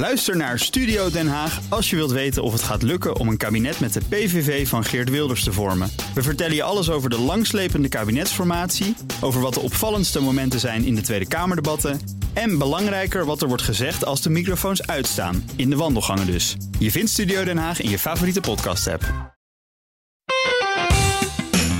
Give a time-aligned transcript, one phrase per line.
[0.00, 3.36] Luister naar Studio Den Haag als je wilt weten of het gaat lukken om een
[3.36, 5.90] kabinet met de PVV van Geert Wilders te vormen.
[6.14, 10.94] We vertellen je alles over de langslepende kabinetsformatie, over wat de opvallendste momenten zijn in
[10.94, 12.00] de Tweede Kamerdebatten
[12.32, 16.56] en belangrijker wat er wordt gezegd als de microfoons uitstaan, in de wandelgangen dus.
[16.78, 19.34] Je vindt Studio Den Haag in je favoriete podcast-app.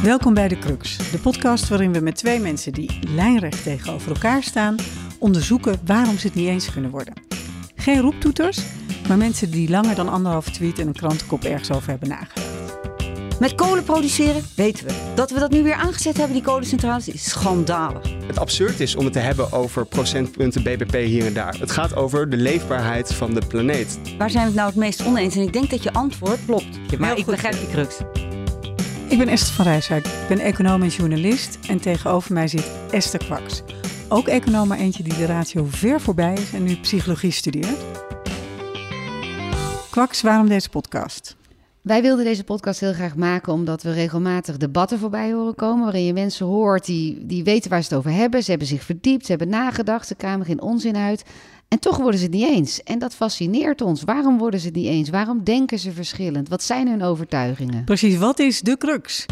[0.03, 4.43] Welkom bij De Crux, de podcast waarin we met twee mensen die lijnrecht tegenover elkaar
[4.43, 4.77] staan
[5.19, 7.30] onderzoeken waarom ze het niet eens kunnen worden.
[7.81, 8.61] Geen roeptoeters,
[9.09, 12.49] maar mensen die langer dan anderhalf tweet en een krantenkop ergens over hebben nagedacht.
[13.39, 14.93] Met kolen produceren weten we.
[15.15, 18.03] Dat we dat nu weer aangezet hebben, die kolencentrales, is schandalig.
[18.27, 21.57] Het absurd is om het te hebben over procentpunten BBP hier en daar.
[21.59, 23.99] Het gaat over de leefbaarheid van de planeet.
[24.19, 25.37] Waar zijn we het nou het meest oneens?
[25.37, 26.99] En ik denk dat je antwoord klopt.
[26.99, 27.97] Maar ik begrijp die crux.
[29.09, 33.25] Ik ben Esther van Rijswijk, ik ben econoom en journalist en tegenover mij zit Esther
[33.25, 33.63] Kwaks.
[34.13, 37.79] Ook econoom, maar eentje die de ratio ver voorbij is en nu psychologie studeert.
[39.91, 41.37] Kwaks, waarom deze podcast?
[41.81, 45.85] Wij wilden deze podcast heel graag maken omdat we regelmatig debatten voorbij horen komen.
[45.85, 48.43] Waarin je mensen hoort die, die weten waar ze het over hebben.
[48.43, 51.25] Ze hebben zich verdiept, ze hebben nagedacht, ze kwamen geen onzin uit.
[51.69, 52.83] En toch worden ze het niet eens.
[52.83, 54.03] En dat fascineert ons.
[54.03, 55.11] Waarom worden ze het niet eens?
[55.11, 56.49] Waarom denken ze verschillend?
[56.49, 57.85] Wat zijn hun overtuigingen?
[57.85, 59.27] Precies, wat is de crux?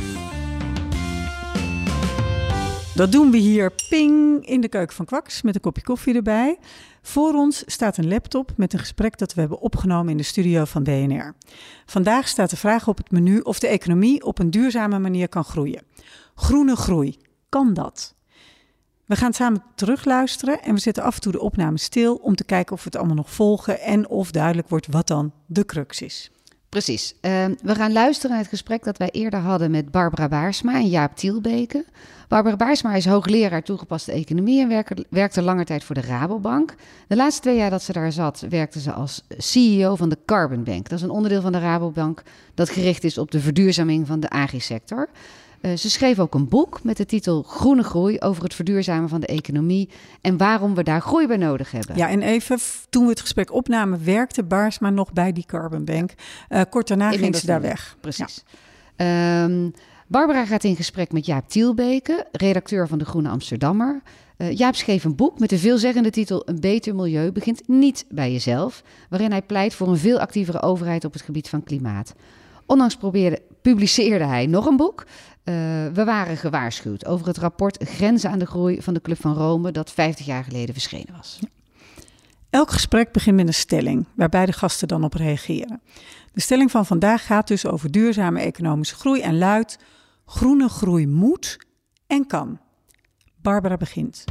[2.99, 6.59] Dat doen we hier ping in de keuken van Kwaks met een kopje koffie erbij.
[7.03, 10.65] Voor ons staat een laptop met een gesprek dat we hebben opgenomen in de studio
[10.65, 11.35] van BNR.
[11.87, 15.45] Vandaag staat de vraag op het menu of de economie op een duurzame manier kan
[15.45, 15.83] groeien.
[16.35, 17.17] Groene groei,
[17.49, 18.15] kan dat?
[19.05, 22.45] We gaan samen terugluisteren en we zetten af en toe de opname stil om te
[22.45, 26.03] kijken of we het allemaal nog volgen en of duidelijk wordt wat dan de crux
[26.03, 26.31] is.
[26.69, 27.15] Precies.
[27.21, 30.89] Ehm, we gaan luisteren naar het gesprek dat wij eerder hadden met Barbara Baarsma en
[30.89, 31.85] Jaap Tielbeke.
[32.29, 36.75] Barbara Baarsma is hoogleraar toegepaste economie en werkte, werkte lange tijd voor de Rabobank.
[37.07, 40.65] De laatste twee jaar dat ze daar zat, werkte ze als CEO van de Carbon
[40.65, 40.89] Bank.
[40.89, 42.23] Dat is een onderdeel van de Rabobank
[42.55, 45.09] dat gericht is op de verduurzaming van de agrisector.
[45.63, 49.21] Uh, ze schreef ook een boek met de titel Groene Groei over het verduurzamen van
[49.21, 49.89] de economie
[50.21, 51.97] en waarom we daar groei bij nodig hebben.
[51.97, 52.59] Ja, en even
[52.91, 56.15] toen we het gesprek opnamen, werkte Baarsma nog bij die Carbon Bank.
[56.49, 57.97] Uh, kort daarna ging ze daar weg.
[58.01, 58.45] Precies.
[58.97, 59.45] Ja.
[59.45, 59.73] Um,
[60.07, 64.03] Barbara gaat in gesprek met Jaap Tielbeke, redacteur van de Groene Amsterdammer.
[64.37, 68.33] Uh, Jaap schreef een boek met de veelzeggende titel Een beter milieu begint niet bij
[68.33, 72.15] jezelf, waarin hij pleit voor een veel actievere overheid op het gebied van klimaat.
[72.67, 75.07] Ondanks probeerde, publiceerde hij nog een boek.
[75.49, 75.55] Uh,
[75.93, 79.71] we waren gewaarschuwd over het rapport Grenzen aan de Groei van de Club van Rome,
[79.71, 81.39] dat 50 jaar geleden verschenen was.
[82.51, 85.81] Elk gesprek begint met een stelling, waar beide gasten dan op reageren.
[86.33, 89.79] De stelling van vandaag gaat dus over duurzame economische groei en luidt:
[90.25, 91.59] groene groei moet
[92.07, 92.59] en kan.
[93.43, 94.25] Barbara begint.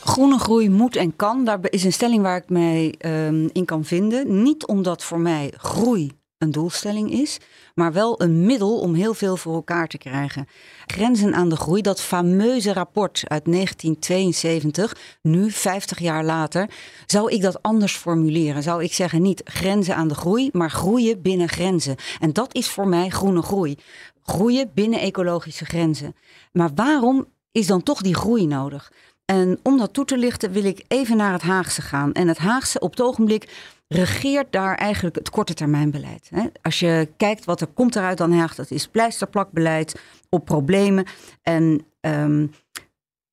[0.00, 3.84] Groene groei moet en kan, daar is een stelling waar ik mij um, in kan
[3.84, 4.42] vinden.
[4.42, 7.38] Niet omdat voor mij groei een doelstelling is,
[7.74, 10.46] maar wel een middel om heel veel voor elkaar te krijgen.
[10.86, 16.70] Grenzen aan de groei, dat fameuze rapport uit 1972, nu 50 jaar later,
[17.06, 18.62] zou ik dat anders formuleren.
[18.62, 21.96] Zou ik zeggen niet grenzen aan de groei, maar groeien binnen grenzen.
[22.20, 23.76] En dat is voor mij groene groei.
[24.22, 26.14] Groeien binnen ecologische grenzen.
[26.52, 28.92] Maar waarom is dan toch die groei nodig?
[29.24, 32.12] En om dat toe te lichten wil ik even naar het Haagse gaan.
[32.12, 33.48] En het Haagse op het ogenblik
[33.92, 36.30] regeert daar eigenlijk het korte termijn beleid.
[36.62, 41.04] Als je kijkt wat er komt eruit dan Haag, dat is pleisterplakbeleid op problemen.
[41.42, 42.50] En um,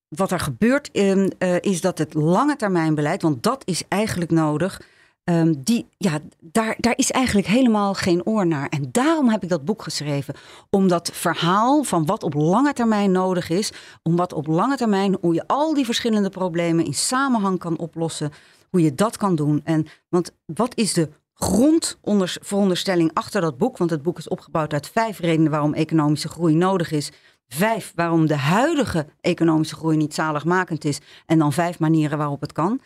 [0.08, 4.30] wat er gebeurt um, uh, is dat het lange termijn beleid, want dat is eigenlijk
[4.30, 4.80] nodig.
[5.24, 8.68] Um, die, ja, daar, daar is eigenlijk helemaal geen oor naar.
[8.68, 10.34] En daarom heb ik dat boek geschreven.
[10.70, 13.72] Om dat verhaal van wat op lange termijn nodig is.
[14.02, 18.32] Om wat op lange termijn, hoe je al die verschillende problemen in samenhang kan oplossen
[18.70, 19.60] hoe je dat kan doen.
[19.64, 23.76] En, want wat is de grondveronderstelling achter dat boek?
[23.76, 27.10] Want het boek is opgebouwd uit vijf redenen waarom economische groei nodig is.
[27.48, 31.00] Vijf waarom de huidige economische groei niet zaligmakend is.
[31.26, 32.80] En dan vijf manieren waarop het kan.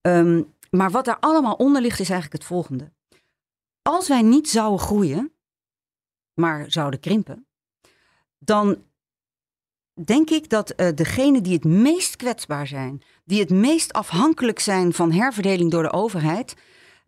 [0.00, 2.92] Um, maar wat daar allemaal onder ligt is eigenlijk het volgende.
[3.82, 5.32] Als wij niet zouden groeien,
[6.34, 7.46] maar zouden krimpen,
[8.38, 8.84] dan
[9.94, 14.92] denk ik dat uh, degenen die het meest kwetsbaar zijn, die het meest afhankelijk zijn
[14.92, 16.54] van herverdeling door de overheid,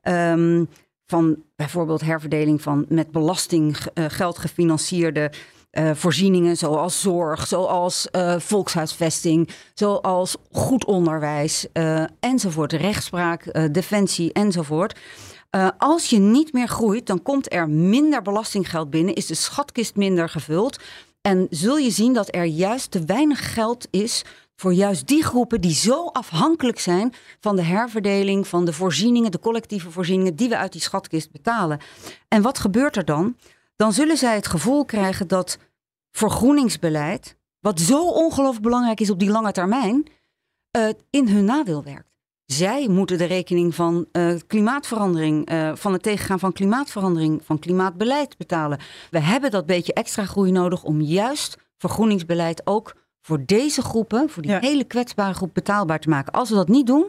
[0.02, 0.68] um,
[1.06, 5.32] van bijvoorbeeld herverdeling van met belastinggeld uh, gefinancierde
[5.72, 8.08] uh, voorzieningen, zoals zorg, zoals
[8.38, 11.66] volkshuisvesting, zoals goed onderwijs
[12.20, 14.98] enzovoort, rechtspraak, defensie enzovoort.
[15.78, 20.28] als je niet meer groeit, dan komt er minder belastinggeld binnen, is de schatkist minder
[20.28, 20.78] gevuld.
[21.22, 24.24] En zul je zien dat er juist te weinig geld is
[24.56, 29.38] voor juist die groepen die zo afhankelijk zijn van de herverdeling, van de voorzieningen, de
[29.38, 31.80] collectieve voorzieningen die we uit die schatkist betalen.
[32.28, 33.36] En wat gebeurt er dan?
[33.76, 35.58] Dan zullen zij het gevoel krijgen dat
[36.10, 40.06] vergroeningsbeleid, wat zo ongelooflijk belangrijk is op die lange termijn,
[40.76, 42.11] uh, in hun nadeel werkt.
[42.46, 48.36] Zij moeten de rekening van uh, klimaatverandering, uh, van het tegengaan van klimaatverandering, van klimaatbeleid
[48.36, 48.78] betalen.
[49.10, 54.42] We hebben dat beetje extra groei nodig om juist vergroeningsbeleid ook voor deze groepen, voor
[54.42, 56.32] die hele kwetsbare groep betaalbaar te maken.
[56.32, 57.06] Als we dat niet doen,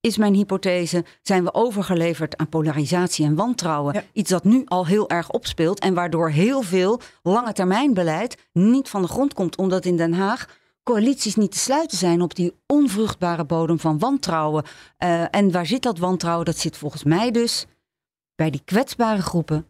[0.00, 4.04] is mijn hypothese, zijn we overgeleverd aan polarisatie en wantrouwen.
[4.12, 8.88] Iets dat nu al heel erg opspeelt en waardoor heel veel lange termijn beleid niet
[8.88, 12.54] van de grond komt, omdat in Den Haag coalities niet te sluiten zijn op die
[12.66, 14.64] onvruchtbare bodem van wantrouwen.
[14.98, 16.44] Uh, en waar zit dat wantrouwen?
[16.44, 17.66] Dat zit volgens mij dus
[18.34, 19.66] bij die kwetsbare groepen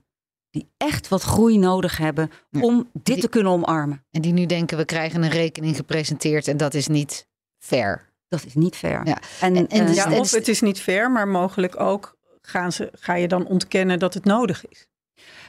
[0.51, 2.31] die echt wat groei nodig hebben
[2.61, 4.05] om dit te kunnen omarmen.
[4.11, 7.27] En die nu denken we krijgen een rekening gepresenteerd en dat is niet
[7.59, 8.13] fair.
[8.29, 9.07] Dat is niet fair.
[9.07, 9.19] Ja.
[9.41, 13.15] En, en, uh, ja, of het is niet fair, maar mogelijk ook gaan ze, ga
[13.15, 14.89] je dan ontkennen dat het nodig is.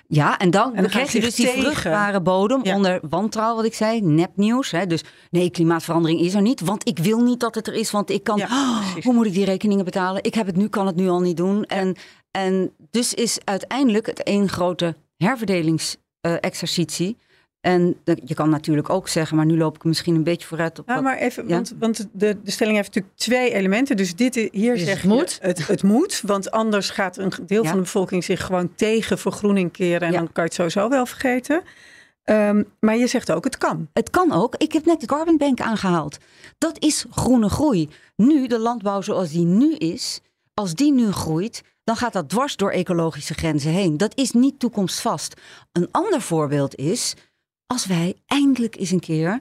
[0.10, 4.72] Ja, en dan, krijg je dus die vruchtbare bodem onder wantrouwen, wat ik zei, nepnieuws.
[4.72, 4.88] Hè?
[4.88, 8.10] Dus nee, klimaatverandering is er niet, want ik wil niet dat het er is, want
[8.10, 10.24] ik kan, oh, hoe moet ik die rekeningen betalen?
[10.24, 11.64] Ik heb het nu, kan het nu al niet doen.
[11.64, 11.96] En,
[12.32, 17.18] en dus is uiteindelijk het één grote herverdelingsexercitie.
[17.68, 20.88] En je kan natuurlijk ook zeggen, maar nu loop ik misschien een beetje vooruit op.
[20.88, 23.98] Ja, maar even, want, want de, de stelling heeft natuurlijk twee elementen.
[23.98, 25.38] Dus dit hier dus zeg het moet.
[25.42, 29.72] het, het moet, want anders gaat een deel van de bevolking zich gewoon tegen vergroening
[29.72, 30.08] keren.
[30.08, 31.62] En dan kan je het sowieso wel vergeten.
[32.24, 33.88] Um, maar je zegt ook, het kan.
[33.94, 34.56] Het kan ook.
[34.56, 36.18] Ik heb net de Carbon Bank aangehaald.
[36.58, 37.90] Dat is groene groei.
[38.16, 40.22] Nu, de landbouw zoals die nu is,
[40.54, 43.98] als die nu groeit, dan gaat dat dwars door ecologische grenzen heen.
[43.98, 45.42] Dat is niet toekomstvast.
[45.72, 47.16] Een ander voorbeeld is
[47.68, 49.40] als wij eindelijk eens een keer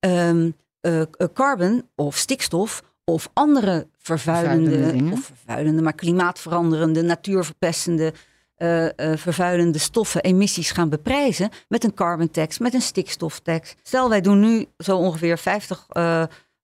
[0.00, 1.02] um, uh,
[1.32, 8.12] carbon of stikstof of andere vervuilende, vervuilende of vervuilende, maar klimaatveranderende, natuurverpestende,
[8.56, 13.74] uh, uh, vervuilende stoffen, emissies gaan beprijzen met een carbon tax, met een stikstoftax.
[13.82, 15.86] Stel, wij doen nu zo ongeveer 50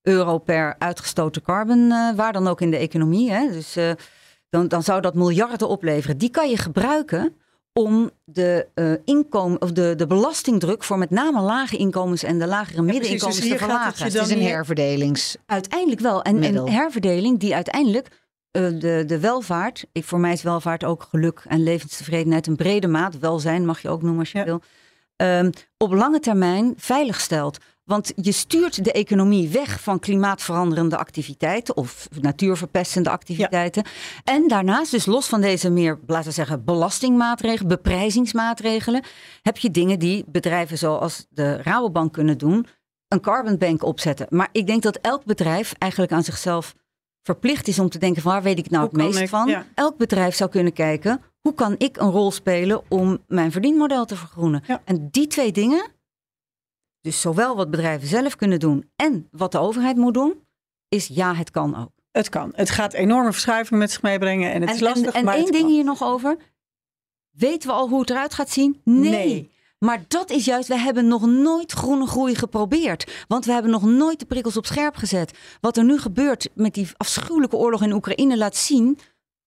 [0.02, 3.30] euro per uitgestoten carbon, waar dan ook in de economie.
[3.30, 3.50] Hè?
[3.52, 3.76] Dus
[4.48, 6.18] dan, dan zou dat miljarden opleveren.
[6.18, 7.36] Die kan je gebruiken
[7.80, 12.46] om de, uh, inkomen, of de, de belastingdruk voor met name lage inkomens en de
[12.46, 14.04] lagere middeninkomens dus te verlagen.
[14.04, 15.36] Het, is een herverdelings.
[15.46, 16.22] Uiteindelijk wel.
[16.22, 21.02] En een herverdeling die uiteindelijk uh, de, de welvaart, ik, voor mij is welvaart ook
[21.02, 24.60] geluk en levenstevredenheid een brede maat, welzijn mag je ook noemen als je wil,
[25.16, 27.58] um, op lange termijn veilig stelt.
[27.84, 33.84] Want je stuurt de economie weg van klimaatveranderende activiteiten of natuurverpestende activiteiten.
[34.24, 39.02] En daarnaast, dus los van deze meer, laten we zeggen, belastingmaatregelen, beprijzingsmaatregelen,
[39.42, 42.66] heb je dingen die bedrijven zoals de Rabobank kunnen doen,
[43.08, 44.26] een carbon bank opzetten.
[44.30, 46.74] Maar ik denk dat elk bedrijf eigenlijk aan zichzelf
[47.22, 49.64] verplicht is om te denken van waar weet ik nou het meest van.
[49.74, 54.16] Elk bedrijf zou kunnen kijken, hoe kan ik een rol spelen om mijn verdienmodel te
[54.16, 54.62] vergroenen?
[54.84, 55.86] En die twee dingen,
[57.04, 60.46] dus zowel wat bedrijven zelf kunnen doen en wat de overheid moet doen,
[60.88, 61.90] is ja, het kan ook.
[62.10, 62.52] Het kan.
[62.54, 65.12] Het gaat enorme verschuivingen met zich meebrengen en het en, is lastig.
[65.12, 66.36] En, en één ding hier nog over.
[67.30, 68.80] Weten we al hoe het eruit gaat zien?
[68.84, 69.10] Nee.
[69.10, 69.50] nee.
[69.78, 73.24] Maar dat is juist, we hebben nog nooit groene groei geprobeerd.
[73.28, 75.38] Want we hebben nog nooit de prikkels op scherp gezet.
[75.60, 78.98] Wat er nu gebeurt met die afschuwelijke oorlog in Oekraïne laat zien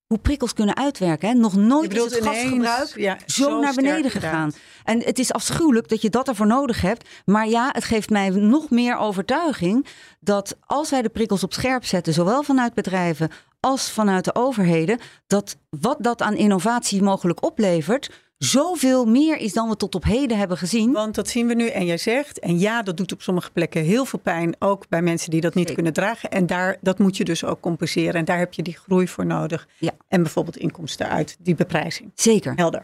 [0.08, 1.30] hoe prikkels kunnen uitwerken.
[1.30, 1.34] Hè?
[1.34, 4.52] Nog nooit is het gasgebruik ja, zo, naar beneden gegaan.
[4.84, 7.10] En het is afschuwelijk dat je dat ervoor nodig hebt.
[7.26, 9.86] Maar ja, het geeft mij nog meer overtuiging
[10.20, 13.30] dat als wij de prikkels op scherp zetten, zowel vanuit bedrijven
[13.60, 19.70] als vanuit de overheden, dat wat dat aan innovatie mogelijk oplevert, zoveel meer is dan
[19.70, 20.92] we tot op heden hebben gezien.
[20.92, 21.68] Want dat zien we nu.
[21.68, 24.56] En jij zegt, en ja, dat doet op sommige plekken heel veel pijn.
[24.60, 26.32] Ook bij mensen die dat niet kunnen dragen.
[26.32, 28.14] En daar, dat moet je dus ook compenseren.
[28.14, 29.68] En daar heb je die groei voor nodig.
[29.78, 29.92] Ja.
[30.08, 32.12] En bijvoorbeeld inkomsten uit die beprijzing.
[32.16, 32.54] Zeker.
[32.56, 32.84] Helder.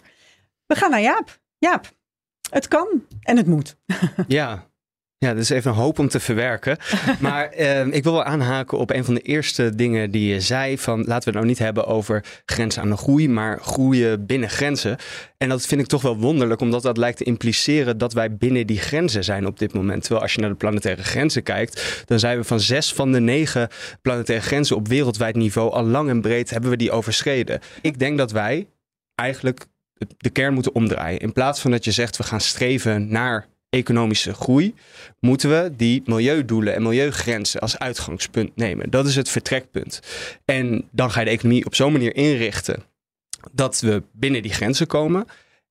[0.66, 1.42] We gaan naar Jaap.
[1.58, 1.92] Jaap,
[2.50, 3.76] het kan en het moet.
[4.28, 4.68] Ja,
[5.24, 6.78] ja, dus even een hoop om te verwerken.
[7.20, 10.78] maar eh, ik wil wel aanhaken op een van de eerste dingen die je zei.
[10.78, 14.50] Van laten we het nou niet hebben over grenzen aan de groei, maar groeien binnen
[14.50, 14.98] grenzen.
[15.38, 18.68] En dat vind ik toch wel wonderlijk, omdat dat lijkt te impliceren dat wij binnen
[18.68, 20.02] die grenzen zijn op dit moment.
[20.02, 23.20] Terwijl als je naar de planetaire grenzen kijkt, dan zijn we van zes van de
[23.20, 23.68] negen
[24.02, 27.60] planetaire grenzen op wereldwijd niveau al lang en breed hebben we die overschreden.
[27.82, 28.68] Ik denk dat wij
[29.16, 29.66] eigenlijk
[30.18, 31.20] de kern moeten omdraaien.
[31.20, 34.74] In plaats van dat je zegt we gaan streven naar economische groei,
[35.20, 38.90] moeten we die milieudoelen en milieugrenzen als uitgangspunt nemen.
[38.90, 40.00] Dat is het vertrekpunt.
[40.46, 42.84] En dan ga je de economie op zo'n manier inrichten
[43.52, 45.26] dat we binnen die grenzen komen.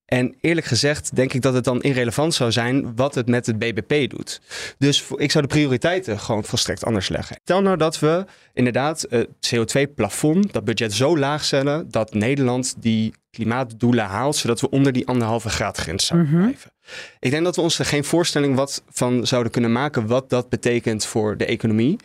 [0.05, 3.59] En eerlijk gezegd denk ik dat het dan irrelevant zou zijn wat het met het
[3.59, 4.41] BBP doet.
[4.79, 7.37] Dus ik zou de prioriteiten gewoon volstrekt anders leggen.
[7.43, 13.15] Stel nou dat we inderdaad het CO2-plafond, dat budget zo laag stellen dat Nederland die
[13.31, 16.43] klimaatdoelen haalt, zodat we onder die anderhalve graad grens zouden Mhm.
[16.43, 16.72] blijven.
[17.21, 20.49] Ik denk dat we ons er geen voorstelling wat van zouden kunnen maken wat dat
[20.49, 21.97] betekent voor de economie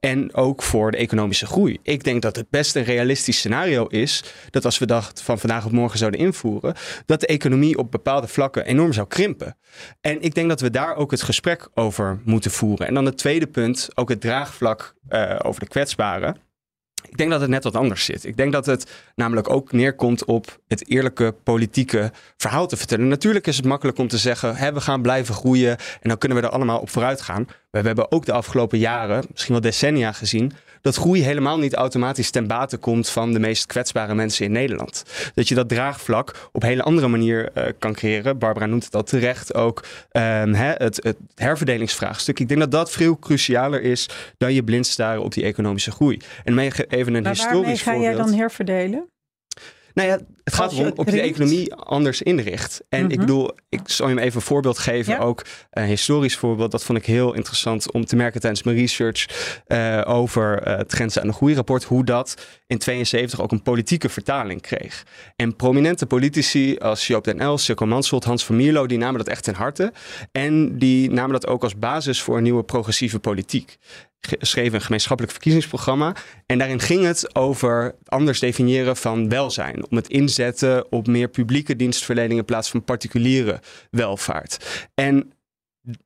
[0.00, 1.78] en ook voor de economische groei.
[1.82, 5.64] Ik denk dat het best een realistisch scenario is dat als we dat van vandaag
[5.64, 6.74] op morgen zouden invoeren,
[7.06, 9.56] dat de economie op bepaalde vlakken enorm zou krimpen.
[10.00, 12.86] En ik denk dat we daar ook het gesprek over moeten voeren.
[12.86, 16.45] En dan het tweede punt, ook het draagvlak eh, over de kwetsbaren.
[17.08, 18.24] Ik denk dat het net wat anders zit.
[18.24, 23.08] Ik denk dat het namelijk ook neerkomt op het eerlijke politieke verhaal te vertellen.
[23.08, 26.38] Natuurlijk is het makkelijk om te zeggen, hè, we gaan blijven groeien en dan kunnen
[26.38, 27.44] we er allemaal op vooruit gaan.
[27.70, 30.52] Maar we hebben ook de afgelopen jaren, misschien wel decennia gezien,
[30.86, 35.02] dat groei helemaal niet automatisch ten bate komt van de meest kwetsbare mensen in Nederland.
[35.34, 38.38] Dat je dat draagvlak op een hele andere manier eh, kan creëren.
[38.38, 39.84] Barbara noemt het al terecht ook.
[40.10, 42.40] ehm, hè, het, het herverdelingsvraagstuk.
[42.40, 46.20] Ik denk dat dat veel crucialer is dan je blind staren op die economische groei.
[46.44, 48.28] En even een Maar historisch waarmee ga jij voorbeeld.
[48.28, 49.08] dan herverdelen?
[49.96, 52.82] Nou ja, het gaat erom of je de economie anders inricht.
[52.88, 53.18] En ik Mhm.
[53.20, 55.12] bedoel, ik zal je hem even een voorbeeld geven.
[55.12, 55.18] Ja.
[55.18, 56.70] Ook een historisch voorbeeld.
[56.70, 59.26] Dat vond ik heel interessant om te merken tijdens mijn research
[59.66, 61.84] eh, over eh, het Grenzen aan de Groeirapport.
[61.84, 65.04] Hoe dat in 72 ook een politieke vertaling kreeg.
[65.36, 69.28] En prominente politici als Joop den Els, Silko Mansholt, Hans van Mierlo, die namen dat
[69.28, 69.92] echt ten harte.
[70.32, 73.76] En die namen dat ook als basis voor een nieuwe progressieve politiek.
[74.40, 76.14] Schreven een gemeenschappelijk verkiezingsprogramma.
[76.46, 79.90] En daarin ging het over het anders definiëren van welzijn.
[79.90, 84.88] Om het inzetten op meer publieke dienstverlening in plaats van particuliere welvaart.
[84.94, 85.32] En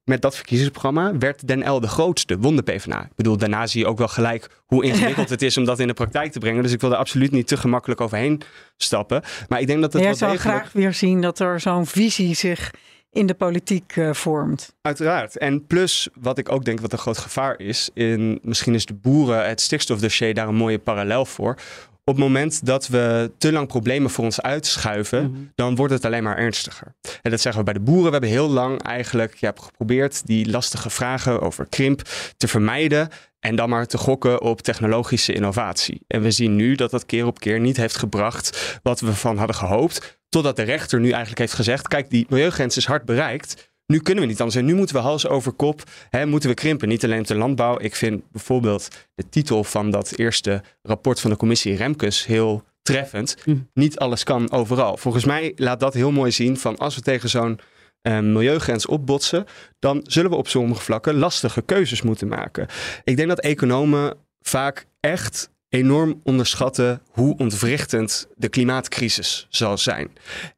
[0.04, 3.02] met dat verkiezingsprogramma werd Den L de grootste, won de PvdA.
[3.02, 5.86] Ik bedoel, daarna zie je ook wel gelijk hoe ingewikkeld het is om dat in
[5.86, 6.62] de praktijk te brengen.
[6.62, 8.42] Dus ik wil er absoluut niet te gemakkelijk overheen
[8.76, 9.22] stappen.
[9.48, 10.58] Maar ik denk dat het Jij wel zou degelijk...
[10.58, 12.70] graag weer zien dat er zo'n visie zich
[13.12, 14.74] in de politiek eh, vormt.
[14.82, 15.38] Uiteraard.
[15.38, 18.94] En plus, wat ik ook denk wat een groot gevaar is, in, misschien is de
[18.94, 21.56] boeren, het stikstofdossier daar een mooie parallel voor.
[22.04, 25.40] Op het moment dat we te lang problemen voor ons uitschuiven, Mhm.
[25.54, 26.94] dan wordt het alleen maar ernstiger.
[27.22, 28.04] En dat zeggen we bij de boeren.
[28.04, 32.02] We hebben heel lang eigenlijk ja, geprobeerd die lastige vragen over krimp
[32.36, 33.08] te vermijden.
[33.40, 36.00] En dan maar te gokken op technologische innovatie.
[36.06, 39.36] En we zien nu dat dat keer op keer niet heeft gebracht wat we van
[39.36, 40.18] hadden gehoopt.
[40.30, 43.68] Totdat de rechter nu eigenlijk heeft gezegd: kijk, die milieugrens is hard bereikt.
[43.86, 44.58] Nu kunnen we niet anders.
[44.58, 46.88] En nu moeten we hals over kop, hè, moeten we krimpen.
[46.88, 47.78] Niet alleen op de landbouw.
[47.80, 53.36] Ik vind bijvoorbeeld de titel van dat eerste rapport van de commissie Remkes heel treffend.
[53.44, 53.56] Hm.
[53.74, 54.96] Niet alles kan overal.
[54.96, 57.60] Volgens mij laat dat heel mooi zien van als we tegen zo'n
[58.02, 59.46] eh, milieugrens opbotsen,
[59.78, 62.66] dan zullen we op sommige vlakken lastige keuzes moeten maken.
[63.04, 70.10] Ik denk dat economen vaak echt enorm onderschatten hoe ontwrichtend de klimaatcrisis zal zijn.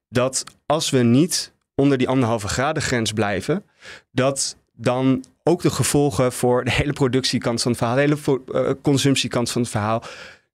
[0.08, 3.64] Dat als we niet onder die anderhalve graden grens blijven,
[4.10, 8.70] dat dan ook de gevolgen voor de hele productiekant van het verhaal, de hele eh,
[8.82, 10.02] consumptiekant van het verhaal,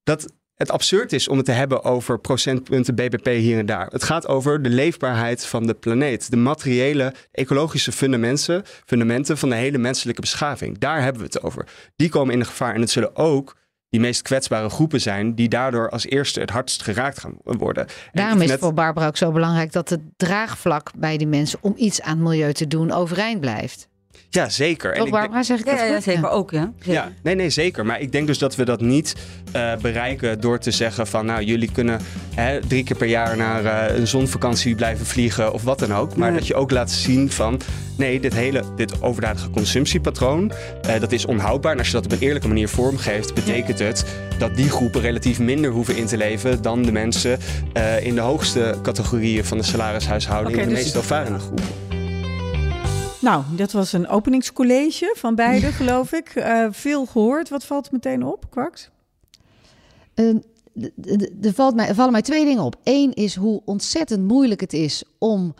[0.02, 3.86] dat het absurd is om het te hebben over procentpunten BBP hier en daar.
[3.86, 9.54] Het gaat over de leefbaarheid van de planeet, de materiële, ecologische fundamenten, fundamenten van de
[9.54, 10.78] hele menselijke beschaving.
[10.78, 11.66] Daar hebben we het over.
[11.96, 13.56] Die komen in gevaar en het zullen ook
[13.90, 17.86] die meest kwetsbare groepen zijn die daardoor als eerste het hardst geraakt gaan worden.
[17.86, 21.58] En Daarom is het voor Barbara ook zo belangrijk dat het draagvlak bij die mensen
[21.62, 23.87] om iets aan het milieu te doen overeind blijft.
[24.30, 24.90] Ja, zeker.
[24.92, 26.02] En Toch ik denk- Barbara, zeg ik Ja, dat ja, goed?
[26.02, 26.72] zeker ook, ja.
[26.78, 26.92] Zeker.
[26.92, 27.86] Ja, nee, nee, zeker.
[27.86, 29.14] Maar ik denk dus dat we dat niet
[29.52, 32.00] eh, bereiken door te zeggen van nou, jullie kunnen
[32.34, 36.16] hè, drie keer per jaar naar eh, een zonvakantie blijven vliegen of wat dan ook.
[36.16, 36.38] Maar Nee.
[36.38, 37.60] dat je ook laat zien van
[37.96, 41.72] nee, dit hele, dit overdadige consumptiepatroon, eh, dat is onhoudbaar.
[41.72, 44.04] En als je dat op een eerlijke manier vormgeeft, betekent het
[44.38, 47.38] dat die groepen relatief minder hoeven in te leven dan de mensen
[47.72, 51.64] eh, in de hoogste categorieën van de salarishuishouding, in de dus- meest welvarende groepen.
[53.20, 56.28] Nou, dat was een openingscollege van beide, geloof ik.
[56.28, 57.48] Eh, veel gehoord.
[57.48, 58.90] Wat valt meteen op, Kwaks?
[60.14, 60.34] Eh,
[60.80, 62.76] d- Er valt mij- vallen mij twee dingen op.
[62.84, 65.54] Eén is hoe ontzettend moeilijk het is om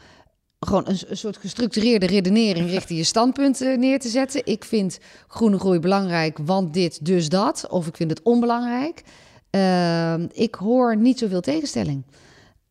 [0.61, 4.41] gewoon een, soort gestructureerde redenering richting je standpunt neer te zetten.
[4.45, 4.99] Ik vind
[5.29, 7.67] groene groei belangrijk, want dit, dus dat.
[7.69, 9.03] Of ik vind het onbelangrijk.
[9.50, 12.03] Ehm, ik hoor niet zoveel tegenstelling.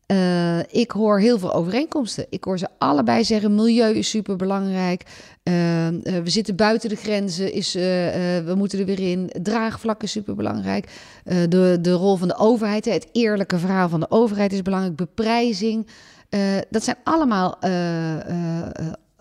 [0.08, 2.26] Eh, ik hoor heel veel overeenkomsten.
[2.30, 5.02] Ik hoor ze allebei zeggen: milieu is superbelangrijk.
[5.02, 5.54] Uh,
[6.02, 9.30] we zitten buiten de grenzen, is, we moeten er weer in.
[9.42, 10.90] Draagvlak is superbelangrijk.
[11.24, 14.96] De, de rol van de overheid, het eerlijke verhaal van de overheid is belangrijk.
[14.96, 15.86] Beprijzing.
[16.70, 17.58] Dat zijn allemaal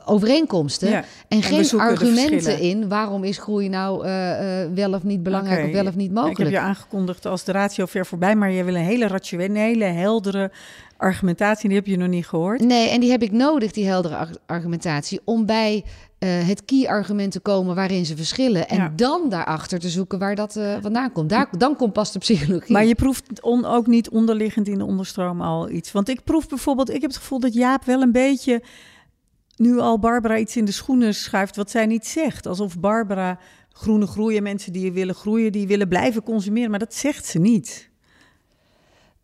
[0.07, 1.03] overeenkomsten Ja.
[1.27, 5.71] en geen argumenten in waarom is groei nou eh, eh, wel of niet belangrijk of
[5.71, 6.49] wel of niet Ik heb mogelijk.
[6.49, 10.51] je aangekondigd als de ratio ver voorbij, maar je wil een hele rationele, heldere
[10.97, 11.67] argumentatie.
[11.69, 12.59] Die heb je nog niet gehoord.
[12.61, 15.83] Nee, en die heb ik nodig, die heldere ar- argumentatie, om bij
[16.19, 18.67] eh, het key-argument te komen waarin ze verschillen.
[18.67, 18.91] En Ja.
[18.95, 21.29] dan daarachter te zoeken waar dat vandaan komt.
[21.29, 22.71] Daar, dan komt pas de psychologie.
[22.73, 25.91] Maar je proeft on, ook niet onderliggend in de onderstroom al iets.
[25.91, 28.61] Want ik proef bijvoorbeeld, ik heb het gevoel dat Jaap wel een beetje
[29.59, 32.45] nu al Barbara iets in de schoenen schuift wat zij niet zegt.
[32.45, 33.39] Alsof Barbara
[33.71, 36.69] groene groeien, mensen die willen groeien, die willen blijven consumeren.
[36.69, 37.89] Maar dat zegt ze niet.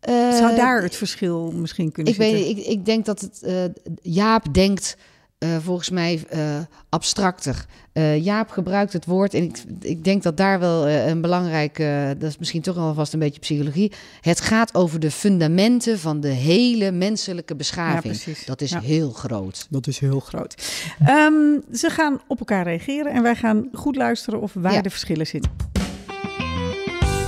[0.00, 3.64] Eh, Zou daar het verschil misschien kunnen ik, weet, ik, ik denk dat het, eh,
[4.02, 4.96] Jaap denkt
[5.44, 6.40] eh, volgens mij eh,
[6.88, 7.66] abstracter.
[7.92, 12.06] Eh, Jaap gebruikt het woord en ik, ik denk dat daar wel een belangrijk, eh,
[12.18, 13.92] dat is misschien toch alvast een beetje psychologie.
[14.20, 18.02] Het gaat over de fundamenten van de hele menselijke beschaving.
[18.22, 18.44] precies.
[18.46, 18.80] dat is Ja.
[18.80, 19.66] heel groot.
[19.70, 20.72] Dat is heel groot.
[21.04, 21.32] Ehm,
[21.72, 24.82] ze gaan op elkaar reageren en wij gaan goed luisteren of waar Ja.
[24.82, 25.50] de verschillen zitten.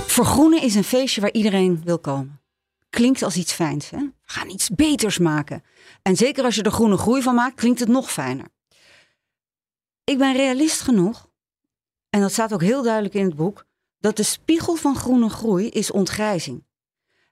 [0.07, 2.39] Vergroenen is een feestje waar iedereen wil komen.
[2.97, 3.89] Klinkt als iets fijns.
[3.89, 3.97] Hè?
[3.97, 5.63] We gaan iets beters maken.
[6.01, 8.45] En zeker als je er groene groei van maakt, klinkt het nog fijner.
[10.03, 11.29] Ik ben realist genoeg,
[12.09, 13.65] en dat staat ook heel duidelijk in het boek,
[13.99, 16.65] dat de spiegel van groene groei is ontgrijzing.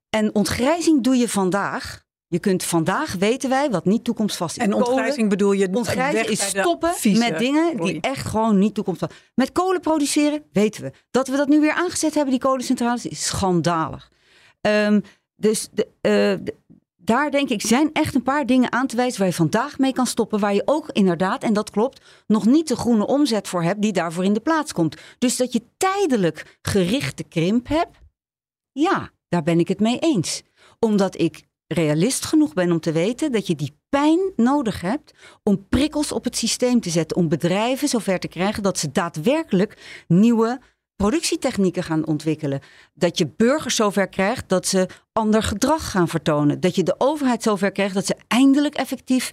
[0.10, 2.04] En ontgrijzing doe je vandaag.
[2.28, 4.64] Je kunt vandaag weten wij wat niet toekomstvast is.
[4.64, 7.92] En Kolen- ontgrijzing bedoel je Ontgrijzen weg is stoppen met dingen groei.
[7.92, 10.92] die echt gewoon niet toekomstig Met kolen produceren, weten we.
[11.12, 14.12] Dat we dat nu weer aangezet hebben, die kolencentrales, is schandalig.
[14.62, 15.00] Ehm,
[15.36, 15.70] dus
[16.02, 16.34] eh,
[16.96, 19.94] daar denk ik, zijn echt een paar dingen aan te wijzen waar je vandaag mee
[19.94, 20.40] kan stoppen.
[20.40, 23.94] Waar je ook inderdaad, en dat klopt, nog niet de groene omzet voor hebt die
[23.94, 24.98] daarvoor in de plaats komt.
[25.18, 27.98] Dus dat je tijdelijk gerichte krimp hebt,
[28.72, 30.44] ja, daar ben ik het mee eens.
[30.80, 35.14] Omdat ik realist genoeg ben om te weten dat je die pijn nodig hebt
[35.44, 37.18] om prikkels op het systeem te zetten.
[37.18, 40.60] Om bedrijven zover te krijgen dat ze daadwerkelijk nieuwe
[40.96, 42.62] productietechnieken gaan ontwikkelen.
[42.94, 46.60] Dat je burgers zover krijgt dat ze ander gedrag gaan vertonen.
[46.60, 49.32] Dat je de overheid zover krijgt dat ze eindelijk effectief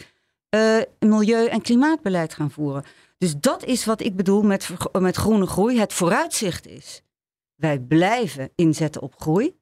[0.48, 2.84] eh, milieu- en klimaatbeleid gaan voeren.
[3.18, 5.78] Dus dat is wat ik bedoel met, met groene groei.
[5.78, 7.02] Het vooruitzicht is,
[7.54, 9.56] wij blijven inzetten op groei,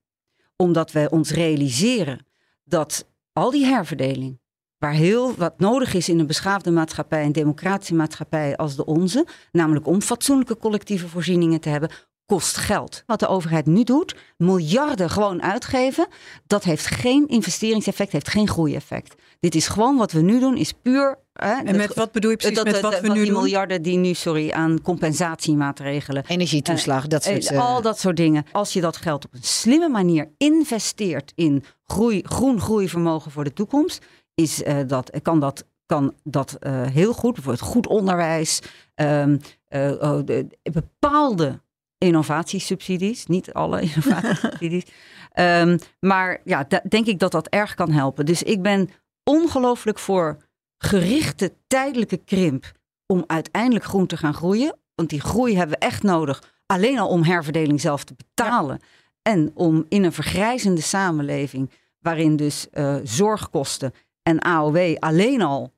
[0.56, 2.26] omdat wij ons realiseren
[2.64, 4.39] dat al die herverdeling,
[4.80, 9.26] waar heel wat nodig is in een beschaafde maatschappij, een democratische maatschappij als de onze,
[9.52, 11.90] namelijk om fatsoenlijke collectieve voorzieningen te hebben,
[12.26, 13.02] kost geld.
[13.06, 16.06] Wat de overheid nu doet, miljarden gewoon uitgeven,
[16.46, 19.14] dat heeft geen investeringseffect, heeft geen groeieffect.
[19.40, 21.18] Dit is gewoon wat we nu doen, is puur.
[21.32, 23.32] Hè, En met wat bedoel je precies dat, met dat- wat we nu die doen?
[23.40, 27.46] miljarden die nu, sorry, aan compensatiemaatregelen Energietoeslag, dat soort...
[27.46, 28.44] eh, eh, al dat soort dingen.
[28.52, 33.52] Als je dat geld op een slimme manier investeert in groei, groen groeivermogen voor de
[33.52, 34.04] toekomst,
[34.40, 37.34] is, eh, dat, kan dat, kan dat eh, heel goed.
[37.34, 38.62] Bijvoorbeeld goed onderwijs,
[38.94, 41.60] ehm, eh, oh, de- bepaalde
[41.98, 44.84] innovatiesubsidies, niet alle innovatiesubsidies.
[45.32, 48.26] Ehm, maar ja, denk ik dat dat erg kan helpen.
[48.26, 48.90] Dus ik ben
[49.24, 50.36] ongelooflijk voor
[50.78, 52.72] gerichte tijdelijke krimp
[53.06, 54.78] om uiteindelijk groen te gaan groeien.
[54.94, 56.42] Want die groei hebben we echt nodig.
[56.66, 58.80] Alleen al om herverdeling zelf te betalen.
[59.22, 62.66] En om in een vergrijzende samenleving, waarin dus
[63.02, 63.92] zorgkosten
[64.30, 65.72] en AOW alleen al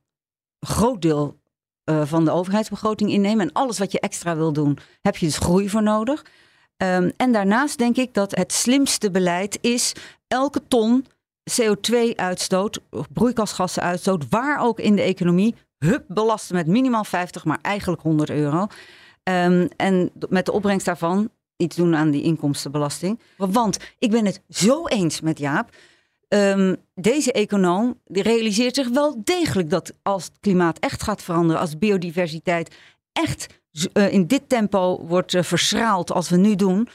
[0.59, 1.37] een groot deel
[1.83, 3.47] eh, van de overheidsbegroting innemen.
[3.47, 6.25] En alles wat je extra wil doen, heb je dus groei voor nodig.
[6.77, 9.93] Ehm, en daarnaast denk ik dat het slimste beleid is
[10.27, 11.05] elke ton
[11.51, 18.01] CO2-uitstoot, of broeikasgassenuitstoot, waar ook in de economie, hup, belasten met minimaal 50, maar eigenlijk
[18.01, 18.67] 100 euro.
[19.23, 23.19] Ehm, en met de opbrengst daarvan iets doen aan die inkomstenbelasting.
[23.37, 25.69] Want ik ben het zo eens met Jaap.
[26.33, 31.77] Ehm, deze econoom realiseert zich wel degelijk dat als het klimaat echt gaat veranderen, als
[31.77, 32.75] biodiversiteit
[33.11, 33.47] echt
[33.93, 36.87] eh, in dit tempo wordt uh, verschraald als we nu doen,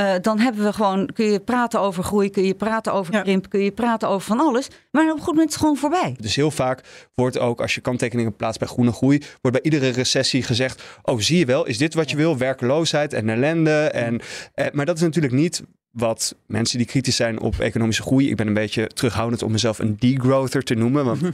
[0.00, 3.22] uh, dan hebben we gewoon, kun je praten over groei, kun je praten over Ja.
[3.22, 5.76] krimp, kun je praten over van alles, maar op een goed moment is het gewoon
[5.76, 6.16] voorbij.
[6.20, 6.80] Dus heel vaak
[7.14, 11.20] wordt ook, als je kanttekeningen plaatst bij groene groei, wordt bij iedere recessie gezegd: Oh,
[11.20, 12.38] zie je wel, is dit wat je wil?
[12.38, 13.80] Werkeloosheid en ellende.
[13.80, 14.20] En,
[14.54, 18.30] eh, maar dat is natuurlijk niet wat mensen die kritisch zijn op economische groei.
[18.30, 21.20] Ik ben een beetje terughoudend om mezelf een degrowther te noemen, want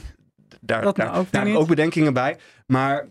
[0.61, 2.37] daar, daar, nou ook daar bedenkingen bij.
[2.67, 3.07] Maar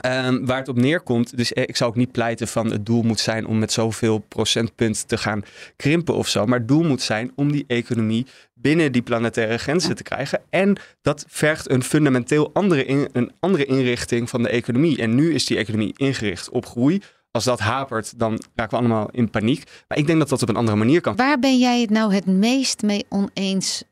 [0.00, 3.02] ehm, waar het op neerkomt, dus eh, ik zou ook niet pleiten van het doel
[3.02, 5.42] moet zijn om met zoveel procentpunt te gaan
[5.76, 6.46] krimpen of zo.
[6.46, 10.40] Maar het doel moet zijn om die economie binnen die planetaire grenzen te krijgen.
[10.50, 14.98] En dat vergt een fundamenteel andere, in, een andere inrichting van de economie.
[14.98, 17.02] En nu is die economie ingericht op groei.
[17.30, 19.70] Als dat hapert, dan raken we allemaal in paniek.
[19.88, 21.16] Maar ik denk dat dat op een andere manier kan.
[21.16, 23.84] Waar ben jij het nou het meest mee oneens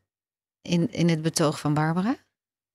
[0.62, 2.16] in, in het betoog van Barbara?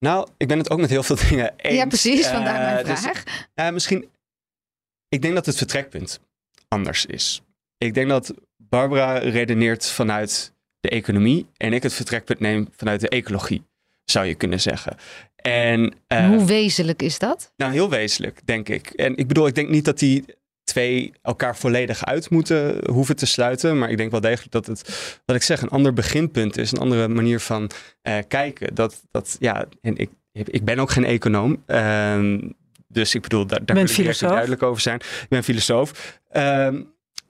[0.02, 1.76] Nou, ik ben het ook met heel veel dingen eens.
[1.76, 3.24] Ja, precies, vandaar Eh, mijn dus, vraag.
[3.54, 4.10] eh, misschien,
[5.10, 6.20] ik denk dat het vertrekpunt
[6.68, 7.42] anders is.
[7.78, 13.10] Ik denk dat Barbara redeneert vanuit de economie en ik het vertrekpunt neem vanuit de
[13.10, 13.64] ecologie,
[14.06, 14.98] zou je kunnen zeggen.
[15.36, 17.54] En, eh, Hoe wezenlijk is dat?
[17.58, 18.90] Nou, heel wezenlijk, denk ik.
[18.90, 20.26] En ik bedoel, ik denk niet dat die
[20.72, 23.80] twee elkaar volledig uit moeten hoeven te sluiten.
[23.80, 24.82] Maar ik denk wel degelijk dat het,
[25.26, 26.72] wat ik zeg, een ander beginpunt is.
[26.72, 27.70] Een andere manier van
[28.02, 28.76] eh, kijken.
[28.76, 31.64] Dat, dat, ja, en ik, ik ben ook geen econoom.
[31.66, 32.40] Ehm,
[32.88, 34.30] dus ik bedoel, daar, daar ik direct filosoof.
[34.30, 34.96] duidelijk over zijn.
[34.96, 36.20] Ik ben filosoof.
[36.30, 36.82] Ehm,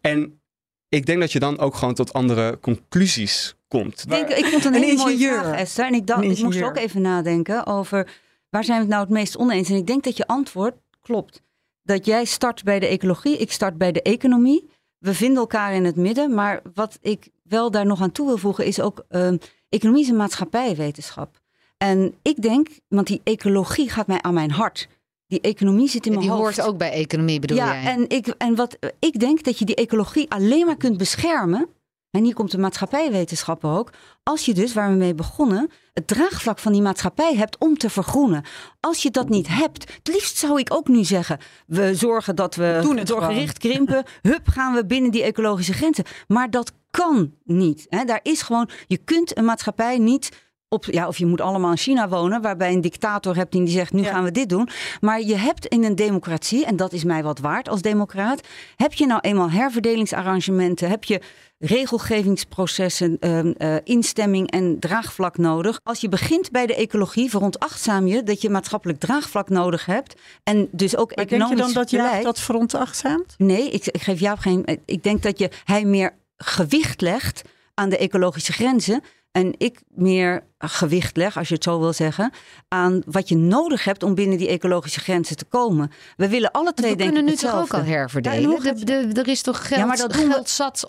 [0.01, 0.41] en
[0.89, 4.01] ik denk dat je dan ook gewoon tot andere conclusies komt.
[4.01, 5.86] Ik, denk, ik vond het een Een hele mooie vraag, Esther.
[5.86, 8.08] En ik, dacht, ik moest ook even nadenken over
[8.49, 9.69] waar zijn we het nou het meest oneens.
[9.69, 11.41] En ik denk dat je antwoord klopt.
[11.83, 14.69] Dat jij start bij de ecologie, ik start bij de economie.
[14.97, 16.33] We vinden elkaar in het midden.
[16.33, 19.05] Maar wat ik wel daar nog aan toe wil voegen is ook...
[19.09, 19.37] ehm,
[19.69, 21.39] economie is een maatschappijwetenschap.
[21.77, 24.87] En ik denk, want die ecologie gaat mij aan mijn hart.
[25.27, 26.57] Die economie zit in mijn Die hoofd.
[26.57, 27.93] hoort ook bij economie, bedoel ja, jij?
[27.93, 31.67] En, ik, en wat ik denk dat je die ecologie alleen maar kunt beschermen.
[32.12, 33.89] En hier komt de maatschappijwetenschap ook.
[34.24, 37.89] Als je dus, waar we mee begonnen, het draagvlak van die maatschappij hebt om te
[37.89, 38.45] vergroenen.
[38.80, 41.39] Als je dat niet hebt, het liefst zou ik ook nu zeggen.
[41.67, 44.04] We zorgen dat we Doen het doorgericht krimpen.
[44.21, 46.06] Hup, gaan we binnen die ecologische grenzen.
[46.28, 47.86] Maar dat kan niet.
[47.89, 48.04] Hè.
[48.04, 50.30] Daar is gewoon, je kunt een maatschappij niet
[50.73, 53.93] op, ja, of je moet allemaal in China wonen, waarbij een dictator hebt die zegt:
[53.93, 54.12] nu Ja.
[54.12, 54.69] gaan we dit doen.
[55.01, 58.41] Maar je hebt in een democratie, en dat is mij wat waard als democraat,
[58.75, 61.21] heb je nou eenmaal herverdelingsarrangementen, heb je
[61.60, 65.79] regelgevingsprocessen, ehm, eh, instemming en draagvlak nodig.
[65.84, 70.67] Als je begint bij de ecologie, veronachtzaam je dat je maatschappelijk draagvlak nodig hebt en
[70.71, 72.23] dus ook Maar denk economisch je dan dat Jaap beleid.
[72.23, 73.36] dat veronachtzaamt?
[73.38, 74.65] Nee, ik, ik geef Jaap geen.
[74.86, 77.41] Ik denk dat je, hij meer gewicht legt
[77.73, 79.01] aan de ecologische grenzen.
[79.31, 82.31] En ik meer gewicht leg, als je het zo wil zeggen,
[82.67, 85.91] aan wat je nodig hebt om binnen die ecologische grenzen te komen.
[86.17, 88.63] We willen alle twee we denk kunnen nu toch ook al herverdelen?
[88.63, 90.85] De- de- er is toch geld, Ja, maar dat we- geld zat.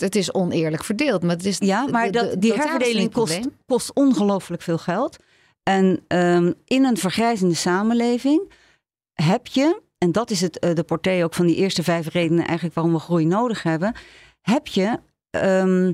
[0.00, 1.56] Het is oneerlijk verdeeld, maar het is...
[1.58, 5.16] Ja, maar dat, die herverdeling kost, kost ongelooflijk veel geld.
[5.62, 8.52] En ehm, in een vergrijzende samenleving
[9.12, 12.44] heb je, en dat is het, eh, de portée ook van die eerste vijf redenen
[12.46, 13.94] eigenlijk waarom we groei nodig hebben,
[14.40, 14.98] heb je
[15.30, 15.92] ehm,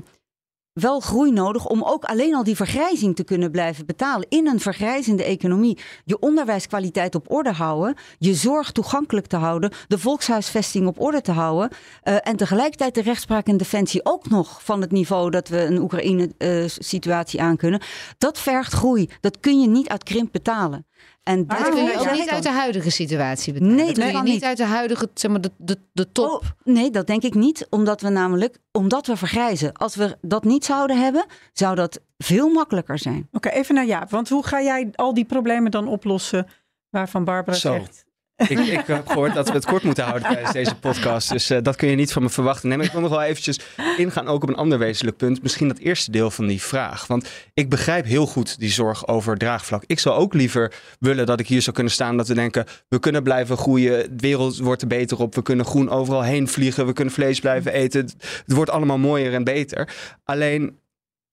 [0.79, 4.25] wel groei nodig om ook alleen al die vergrijzing te kunnen blijven betalen.
[4.29, 9.97] In een vergrijzende economie je onderwijskwaliteit op orde houden, je zorg toegankelijk te houden, de
[9.97, 11.69] volkshuisvesting op orde te houden
[12.03, 15.79] eh, en tegelijkertijd de rechtspraak en defensie ook nog van het niveau dat we een
[15.79, 17.81] Oekraïne-situatie aankunnen.
[18.17, 19.09] Dat vergt groei.
[19.21, 20.85] Dat kun je niet uit krimp betalen.
[21.29, 23.75] En Maar Dat kun je Ja, ook niet uit de huidige situatie betalen.
[23.75, 26.29] Nee, dat kun je kan niet uit de huidige, zeg maar, de, de, de top.
[26.29, 27.67] Oh, nee, dat denk ik niet.
[27.69, 29.73] Omdat we namelijk, omdat we vergrijzen.
[29.73, 33.27] Als we dat niet zouden hebben, zou dat veel makkelijker zijn.
[33.31, 34.09] Oké, even naar Jaap.
[34.09, 36.47] Want hoe ga jij al die problemen dan oplossen
[36.89, 37.73] waarvan Barbara Zo.
[37.73, 38.05] zegt...
[38.47, 41.29] Ik, ik heb gehoord dat we het kort moeten houden tijdens deze podcast.
[41.29, 42.67] Dus eh, dat kun je niet van me verwachten.
[42.67, 43.59] Nee, maar ik wil nog wel eventjes
[43.97, 45.41] ingaan ook op een ander wezenlijk punt.
[45.41, 47.07] Misschien dat eerste deel van die vraag.
[47.07, 49.83] Want ik begrijp heel goed die zorg over draagvlak.
[49.85, 52.17] Ik zou ook liever willen dat ik hier zou kunnen staan.
[52.17, 54.17] Dat we denken, we kunnen blijven groeien.
[54.17, 55.35] De wereld wordt er beter op.
[55.35, 56.85] We kunnen groen overal heen vliegen.
[56.85, 58.01] We kunnen vlees blijven eten.
[58.01, 59.95] Het, het wordt allemaal mooier en beter.
[60.23, 60.79] Alleen,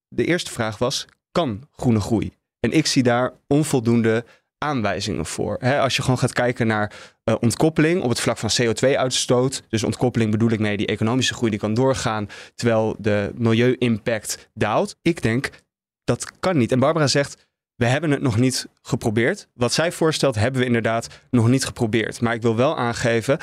[0.09, 2.33] de eerste vraag was, kan groene groei?
[2.61, 4.25] En ik zie daar onvoldoende
[4.59, 5.59] aanwijzingen voor.
[5.59, 6.93] Als je gewoon gaat kijken naar
[7.25, 9.63] eh, ontkoppeling op het vlak van CO2-uitstoot.
[9.69, 14.97] Dus ontkoppeling bedoel ik mee die economische groei die kan doorgaan terwijl de milieu-impact daalt.
[15.03, 15.51] Ik denk
[16.05, 16.73] dat kan niet.
[16.73, 17.45] En Barbara zegt.
[17.77, 19.49] We hebben het nog niet geprobeerd.
[19.55, 22.21] Wat zij voorstelt, hebben we inderdaad nog niet geprobeerd.
[22.21, 23.39] Maar ik wil wel aangeven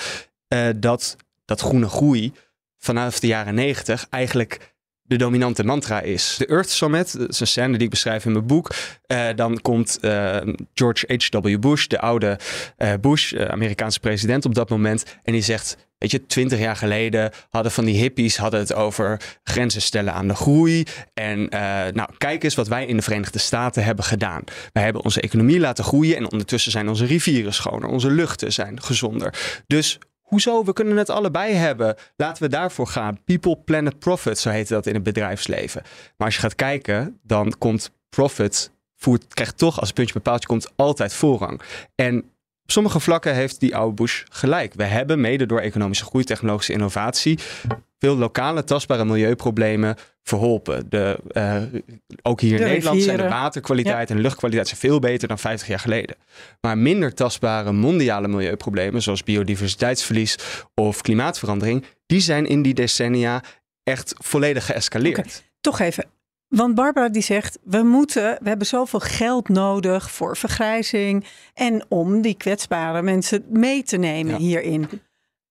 [0.47, 2.33] eh, dat, dat groene groei
[2.77, 4.72] vanaf de jaren negentig eigenlijk
[5.05, 6.35] de dominante mantra is.
[6.37, 8.71] De Earth Summit, dat is een scène die ik beschrijf in mijn boek.
[9.05, 10.37] Eh, dan komt eh,
[10.73, 11.59] George H.W.
[11.59, 12.39] Bush, de oude
[12.77, 15.05] eh, Bush, Amerikaanse president op dat moment.
[15.23, 19.21] En die zegt, weet je, twintig jaar geleden hadden van die hippies hadden het over
[19.43, 20.83] grenzen stellen aan de groei.
[21.13, 21.47] En
[21.93, 24.43] nou, kijk eens wat wij in de Verenigde Staten hebben gedaan.
[24.71, 28.81] Wij hebben onze economie laten groeien en ondertussen zijn onze rivieren schoner, onze luchten zijn
[28.81, 29.63] gezonder.
[29.67, 29.99] Dus
[30.33, 30.63] Hoezo?
[30.63, 31.95] We kunnen het allebei hebben.
[32.15, 33.23] Laten we daarvoor gaan.
[33.23, 35.81] People, planet, profit, zo heet dat in het bedrijfsleven.
[36.17, 40.71] Maar als je gaat kijken, dan komt profit, voert, krijgt toch als puntje bepaaldje komt
[40.75, 41.61] altijd voorrang.
[41.95, 42.31] En
[42.63, 44.73] op sommige vlakken heeft die oude Bush gelijk.
[44.73, 47.39] We hebben mede door economische groei, technologische innovatie,
[47.99, 50.89] veel lokale tastbare milieuproblemen verholpen.
[50.89, 51.61] De, eh,
[52.21, 55.39] ook hier De in Nederland zijn de waterkwaliteit en de luchtkwaliteit zijn veel beter dan
[55.39, 56.15] 50 jaar geleden.
[56.61, 60.37] Maar minder tastbare mondiale milieuproblemen, zoals biodiversiteitsverlies
[60.73, 63.43] of klimaatverandering, die zijn in die decennia
[63.83, 65.43] echt volledig geëscaleerd.
[65.61, 66.05] Toch even,
[66.55, 72.21] Want Barbara die zegt, we moeten, we hebben zoveel geld nodig voor vergrijzing en om
[72.21, 74.37] die kwetsbare mensen mee te nemen Ja.
[74.39, 74.89] hierin.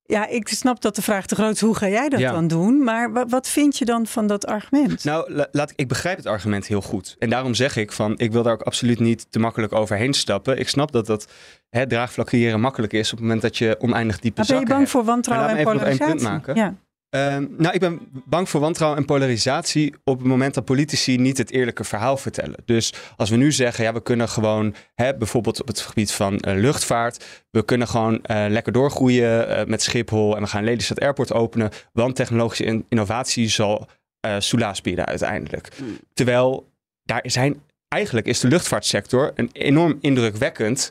[0.04, 2.32] Ja, ik snap dat de vraag te groot is, hoe ga jij dat Ja.
[2.32, 2.84] dan doen?
[2.84, 5.04] Maar wa- wat vind je dan van dat argument?
[5.04, 7.16] Nou, la- laat, ik- ik begrijp het argument heel goed.
[7.18, 10.58] En daarom zeg ik van, ik wil daar ook absoluut niet te makkelijk overheen stappen.
[10.58, 11.26] Ik snap dat dat
[11.70, 14.66] hè, draagvlak creëren makkelijk is op het moment dat je oneindig diepe Maar ben je
[14.66, 14.90] bang hebt.
[14.90, 16.14] voor wantrouwen en nog één polarisatie?
[16.14, 16.54] punt maken.
[16.54, 16.74] Ja.
[17.12, 21.38] Ehm, nou, ik ben bang voor wantrouwen en polarisatie op het moment dat politici niet
[21.38, 22.62] het eerlijke verhaal vertellen.
[22.64, 26.38] Dus als we nu zeggen, ja, we kunnen gewoon, hè, bijvoorbeeld op het gebied van
[26.38, 31.00] eh, luchtvaart, we kunnen gewoon eh, lekker doorgroeien eh, met Schiphol en we gaan Lelystad
[31.00, 33.88] Airport openen, want technologische in- innovatie zal
[34.20, 35.68] eh soelaas bieden uiteindelijk.
[35.82, 35.98] Mm.
[36.14, 36.68] Terwijl
[37.02, 40.90] daar zijn, eigenlijk is de luchtvaartsector een enorm indrukwekkend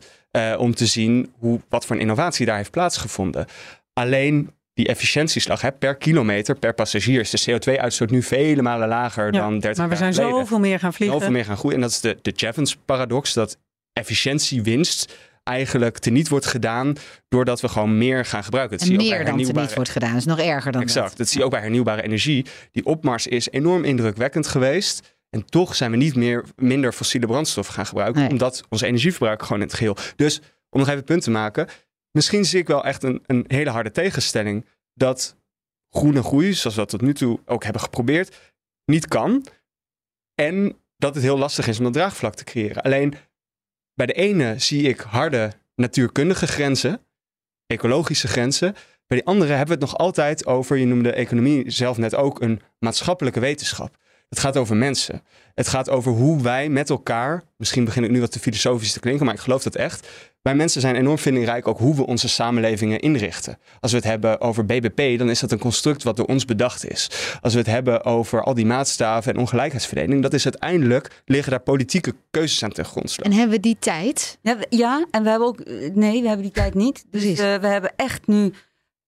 [0.57, 3.45] om te zien hoe, wat voor een innovatie daar heeft plaatsgevonden.
[3.93, 9.25] Alleen die efficiëntieslag hè, per kilometer, per passagier, is de CO2-uitstoot nu vele malen lager
[9.33, 10.39] Ja, dan 30 Maar we zijn jaar geleden.
[10.45, 11.17] zoveel meer gaan vliegen.
[11.17, 11.75] Zoveel meer gaan groeien.
[11.75, 13.57] En dat is de, de Jevons-paradox, dat
[13.93, 16.95] efficiëntiewinst eigenlijk teniet wordt gedaan
[17.29, 18.77] doordat we gewoon meer gaan gebruiken.
[18.77, 20.09] Dat En zie je ook bij meer dan te hernieuwbare- niet wordt gedaan.
[20.09, 21.17] Dat is nog erger dan Exact, dat.
[21.17, 22.45] dat zie je ook bij hernieuwbare energie.
[22.71, 25.15] Die opmars is enorm indrukwekkend geweest.
[25.29, 28.21] En toch zijn we niet meer minder fossiele brandstoffen gaan gebruiken.
[28.21, 28.29] Nee.
[28.29, 29.95] Omdat ons energieverbruik gewoon in het geheel.
[30.15, 31.67] Dus om nog even het punt te maken.
[32.11, 34.65] Misschien zie ik wel echt een, een hele harde tegenstelling.
[34.93, 35.35] Dat
[35.89, 38.53] groene groei, zoals we dat tot nu toe ook hebben geprobeerd,
[38.85, 39.45] niet kan.
[40.35, 42.81] En dat het heel lastig is om dat draagvlak te creëren.
[42.83, 43.13] Alleen
[43.93, 47.05] bij de ene zie ik harde natuurkundige grenzen,
[47.65, 48.73] ecologische grenzen.
[49.07, 52.41] Bij die andere hebben we het nog altijd over, je noemde economie zelf net ook,
[52.41, 53.97] een maatschappelijke wetenschap.
[54.29, 55.23] Het gaat over mensen.
[55.53, 58.99] Het gaat over hoe wij met elkaar, misschien begin ik nu wat te filosofisch te
[58.99, 60.07] klinken, maar ik geloof dat echt.
[60.41, 63.57] Wij mensen zijn enorm vindingrijk ook hoe we onze samenlevingen inrichten.
[63.79, 66.89] Als we het hebben over BBP, dan is dat een construct wat door ons bedacht
[66.89, 67.09] is.
[67.41, 71.61] Als we het hebben over al die maatstaven en ongelijkheidsverdeling, dat is uiteindelijk, liggen daar
[71.61, 73.25] politieke keuzes aan ten grondslag.
[73.25, 74.37] En hebben we die tijd?
[74.69, 75.59] Ja, en we hebben ook.
[75.59, 76.93] eh, Nee, we hebben die tijd niet.
[77.11, 77.39] Dus Precies.
[77.39, 78.53] eh, we hebben echt nu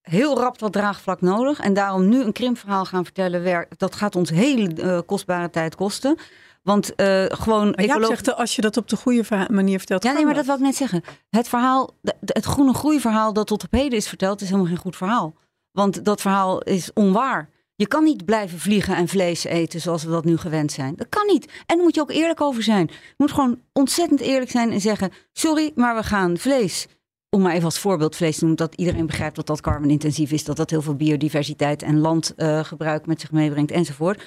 [0.02, 1.60] heel rap wat draagvlak nodig.
[1.60, 6.18] En daarom nu een krimpverhaal gaan vertellen, dat gaat ons hele eh, kostbare tijd kosten.
[6.64, 7.66] Want eh, gewoon.
[7.66, 10.04] Maar ecologisch- zegt, eh, als je dat op de goede manier vertelt.
[10.04, 11.04] Ja, nee, maar dat wil ik net zeggen.
[11.30, 14.96] Het verhaal, het groene groeiverhaal dat tot op heden is verteld, is helemaal geen goed
[14.96, 15.36] verhaal.
[15.72, 17.50] Want dat verhaal is onwaar.
[17.76, 20.96] Je kan niet blijven vliegen en vlees eten zoals we dat nu gewend zijn.
[20.96, 21.46] Dat kan niet.
[21.46, 22.86] En daar moet je ook eerlijk over zijn.
[22.92, 26.88] Je moet gewoon ontzettend eerlijk zijn en zeggen: sorry, maar we gaan vlees.
[27.30, 30.44] Om maar even als voorbeeld vlees te noemen, dat iedereen begrijpt dat dat carbon-intensief is,
[30.44, 34.24] dat dat heel veel biodiversiteit en landgebruik met zich meebrengt enzovoort.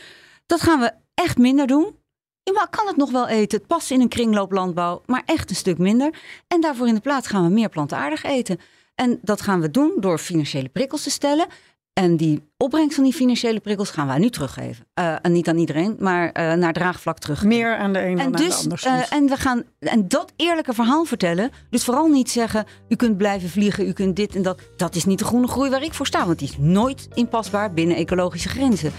[0.47, 1.95] Dat gaan we echt minder doen.
[2.47, 3.59] Ja, maar kan het nog wel eten?
[3.59, 6.15] Het past in een kringlooplandbouw, maar echt een stuk minder.
[6.49, 8.61] En daarvoor in de plaats gaan we meer plantaardig eten.
[8.95, 11.47] En dat gaan we doen door financiële prikkels te stellen.
[11.93, 14.87] En die opbrengst van die financiële prikkels gaan wij nu teruggeven.
[14.95, 17.45] Eh, en niet aan iedereen, maar eh, naar draagvlak terug.
[17.45, 20.09] Meer aan de ene dan En, aan de dus, ander eh, en we gaan en
[20.09, 21.51] dat eerlijke verhaal vertellen.
[21.71, 24.61] Dus vooral niet zeggen: u kunt blijven vliegen, u kunt dit en dat.
[24.77, 27.73] Dat is niet de groene groei waar ik voor sta, want die is nooit inpasbaar
[27.73, 28.93] binnen ecologische grenzen.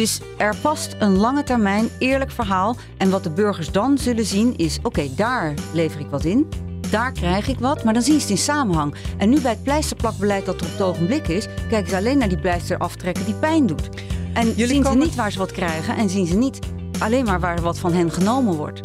[0.00, 2.76] Dus er past een lange termijn eerlijk verhaal.
[2.96, 6.48] En wat de burgers dan zullen zien is: oké, daar lever ik wat in.
[6.90, 8.94] Daar krijg ik wat, maar dan zien ze het in samenhang.
[9.18, 12.28] En nu bij het pleisterplakbeleid dat er op het ogenblik is, kijken ze alleen naar
[12.28, 13.88] die pleister aftrekken die pijn doet.
[14.34, 16.58] En Jullie zien komen- ze niet waar ze wat krijgen en zien ze niet
[16.98, 18.80] alleen maar waar wat van hen genomen wordt.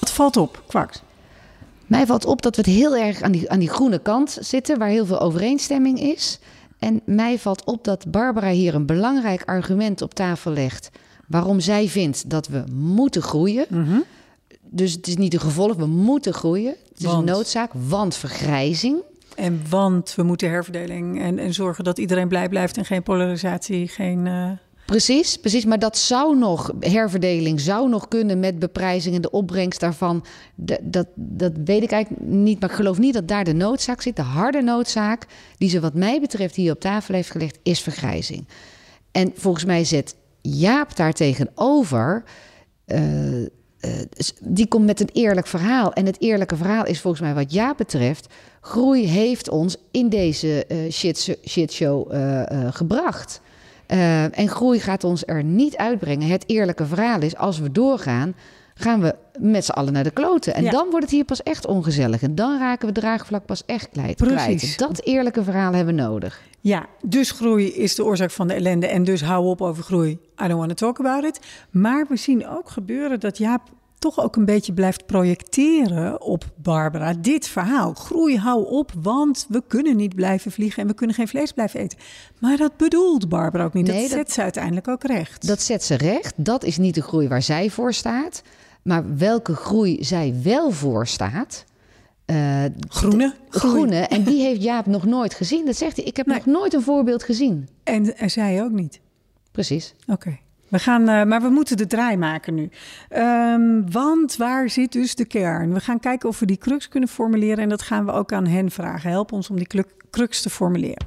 [0.00, 1.02] Wat valt op, kwaks?
[1.86, 4.78] Mij valt op dat we het heel erg aan die, aan die groene kant zitten,
[4.78, 6.38] waar heel veel overeenstemming is.
[6.78, 10.90] En mij valt op dat Barbara hier een belangrijk argument op tafel legt.
[11.28, 13.66] Waarom zij vindt dat we moeten groeien.
[13.68, 13.98] Mhm.
[14.62, 16.74] Dus het is niet een gevolg, we moeten groeien.
[16.88, 18.96] Het is een noodzaak, want vergrijzing.
[19.36, 23.88] En want we moeten herverdeling en, en zorgen dat iedereen blij blijft en geen polarisatie,
[23.88, 24.26] geen...
[24.26, 24.50] eh,
[24.86, 25.64] Precies, precies.
[25.64, 30.24] Maar dat zou nog, herverdeling zou nog kunnen met beprijzing en de opbrengst daarvan.
[30.54, 34.16] Dat, dat weet ik eigenlijk niet, maar ik geloof niet dat daar de noodzaak zit.
[34.16, 35.26] De harde noodzaak
[35.58, 38.48] die ze wat mij betreft hier op tafel heeft gelegd, is vergrijzing.
[39.12, 42.24] En volgens mij zet Jaap daar tegenover.
[42.84, 43.48] eh, eh,
[44.40, 45.92] die komt met een eerlijk verhaal.
[45.92, 48.26] En het eerlijke verhaal is volgens mij wat Jaap betreft...
[48.60, 52.12] groei heeft ons in deze eh shit, shitshow
[52.70, 53.40] gebracht.
[53.98, 56.28] Eh, en groei gaat ons er niet uitbrengen.
[56.28, 58.34] Het eerlijke verhaal is, als we doorgaan...
[58.74, 60.54] gaan we met z'n allen naar de kloten.
[60.54, 60.70] En Ja.
[60.70, 62.22] dan wordt het hier pas echt ongezellig.
[62.22, 64.16] En dan raken we draagvlak pas echt kwijt.
[64.16, 64.74] Precies.
[64.74, 64.78] kwijt.
[64.78, 66.40] Dat eerlijke verhaal hebben we nodig.
[66.60, 70.10] Ja, dus groei is de oorzaak van de ellende en dus hou op over groei.
[70.10, 71.40] I don't want to talk about it.
[71.70, 73.62] Maar we zien ook gebeuren dat Jaap
[73.98, 77.12] toch ook een beetje blijft projecteren op Barbara.
[77.14, 77.94] Dit verhaal.
[77.94, 81.80] Groei, hou op, want we kunnen niet blijven vliegen en we kunnen geen vlees blijven
[81.80, 81.98] eten.
[82.40, 83.86] Maar dat bedoelt Barbara ook niet.
[83.86, 85.46] Nee, dat dat- zet ze uiteindelijk ook recht.
[85.46, 86.32] Dat zet ze recht.
[86.36, 88.42] Dat is niet de groei waar zij voor staat.
[88.82, 91.64] Maar welke groei zij wel voor staat.
[92.24, 93.96] eh, groene, groene.
[94.00, 95.66] En die heeft Jaap nog nooit gezien.
[95.66, 96.04] Dat zegt hij.
[96.04, 96.36] Ik heb Nee.
[96.36, 97.68] nog nooit een voorbeeld gezien.
[97.82, 99.00] En, en zij ook niet.
[99.52, 99.94] Precies.
[100.06, 100.38] Oké.
[100.74, 102.68] We gaan, eh, maar we moeten de draai maken nu.
[103.08, 105.72] Ehm, want waar zit dus de kern?
[105.74, 107.58] We gaan kijken of we die crux kunnen formuleren.
[107.58, 109.10] En dat gaan we ook aan hen vragen.
[109.10, 111.06] Help ons om die crux te formuleren.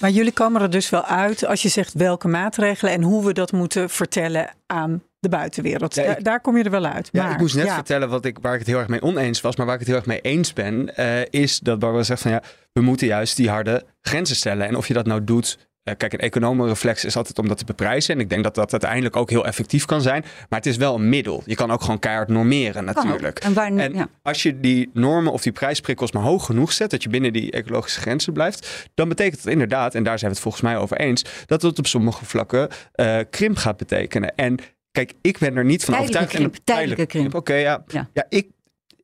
[0.00, 3.32] Maar jullie komen er dus wel uit als je zegt welke maatregelen en hoe we
[3.32, 5.94] dat moeten vertellen aan de buitenwereld.
[5.94, 7.08] Ja, ik- daar, daar kom je er wel uit.
[7.12, 9.02] Ja, maar, ik moest net ja, vertellen wat ik, waar ik het heel erg mee
[9.02, 9.56] oneens was.
[9.56, 12.30] Maar waar ik het heel erg mee eens ben, eh, is dat Barbara zegt van
[12.30, 14.66] ja, we moeten juist die harde grenzen stellen.
[14.66, 15.67] En of je dat nou doet.
[15.88, 18.14] Eh, kijk, een economenreflex is altijd om dat te beprijzen.
[18.14, 20.22] En ik denk dat dat uiteindelijk ook heel effectief kan zijn.
[20.48, 21.42] Maar het is wel een middel.
[21.44, 23.38] Je kan ook gewoon keihard normeren natuurlijk.
[23.38, 24.08] En waar, En ja.
[24.22, 27.50] als je die normen of die prijsprikkels maar hoog genoeg zet, dat je binnen die
[27.50, 30.96] ecologische grenzen blijft, dan betekent het inderdaad, en daar zijn we het volgens mij over
[30.96, 34.34] eens, dat het op sommige vlakken eh, krimp gaat betekenen.
[34.34, 34.58] En
[34.90, 36.50] kijk, ik ben er niet van Tijdelijke overtuigd.
[36.52, 37.34] krimp, tijdelijke krimp.
[37.34, 37.84] Oké, ja.
[37.86, 38.08] Ja.
[38.12, 38.24] ja.
[38.28, 38.46] ik,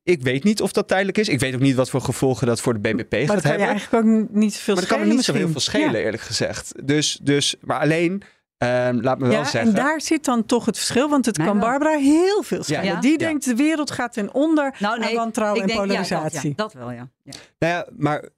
[0.05, 1.29] ik weet niet of dat tijdelijk is.
[1.29, 3.53] Ik weet ook niet wat voor gevolgen dat voor de BBP maar gaat dat kan
[3.53, 3.67] je hebben.
[3.69, 6.05] eigenlijk ook niet veel Maar dat kan me schelen niet zo heel veel schelen, Ja.
[6.05, 6.73] eerlijk gezegd.
[6.87, 8.23] Dus, dus, maar alleen,
[8.59, 9.71] ehm, laat me wel Ja, zeggen.
[9.71, 11.69] en daar zit dan toch het verschil, want het Mij kan wel.
[11.69, 12.85] Barbara heel veel schelen.
[12.85, 13.01] Ja.
[13.01, 13.17] Die Ja.
[13.17, 16.09] denkt de wereld gaat ten onder Nou, nee, aan wantrouwen ik en denk, ja, dat,
[16.09, 16.49] polarisatie.
[16.49, 17.09] ja, dat wel, ja.
[17.23, 17.33] ja.
[17.59, 18.29] Nou ja, maar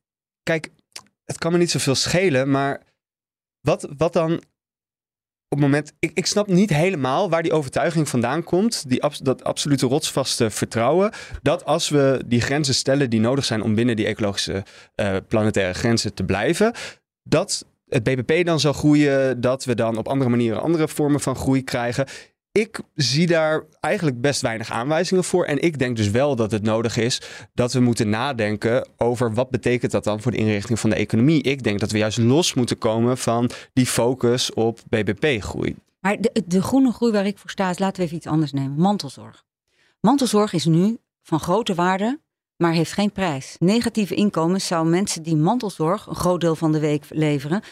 [0.42, 0.70] kijk,
[1.24, 2.83] het kan me niet zoveel schelen, maar
[3.61, 4.42] wat, wat dan
[5.49, 5.93] op het moment...
[5.99, 11.13] Ik, ik snap niet helemaal waar die overtuiging vandaan komt, die, dat absolute rotsvaste vertrouwen,
[11.43, 15.75] dat als we die grenzen stellen die nodig zijn om binnen die ecologische eh, planetaire
[15.75, 16.73] grenzen te blijven,
[17.23, 21.37] dat het BBP dan zal groeien, dat we dan op andere manieren andere vormen van
[21.37, 22.07] groei krijgen.
[22.57, 25.45] Ik zie daar eigenlijk best weinig aanwijzingen voor.
[25.45, 27.21] En ik denk dus wel dat het nodig is
[27.55, 31.42] dat we moeten nadenken over wat betekent dat dan voor de inrichting van de economie.
[31.42, 35.77] Ik denk dat we juist los moeten komen van die focus op BBP-groei.
[36.01, 38.53] Maar de, de groene groei waar ik voor sta, is laten we even iets anders
[38.53, 38.77] nemen.
[38.77, 39.45] Mantelzorg.
[40.01, 42.21] Mantelzorg is nu van grote waarde,
[42.57, 43.57] maar heeft geen prijs.
[43.59, 47.62] Negatieve inkomens zou mensen die mantelzorg een groot deel van de week leveren,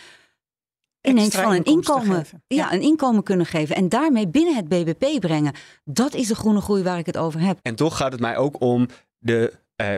[1.04, 2.72] ineens van een inkomen, Ja.
[2.72, 3.76] een inkomen kunnen geven.
[3.76, 5.52] En daarmee binnen het BBP brengen.
[5.84, 7.58] Dat is de groene groei waar ik het over heb.
[7.62, 8.86] En toch gaat het mij ook om
[9.18, 9.94] de eh,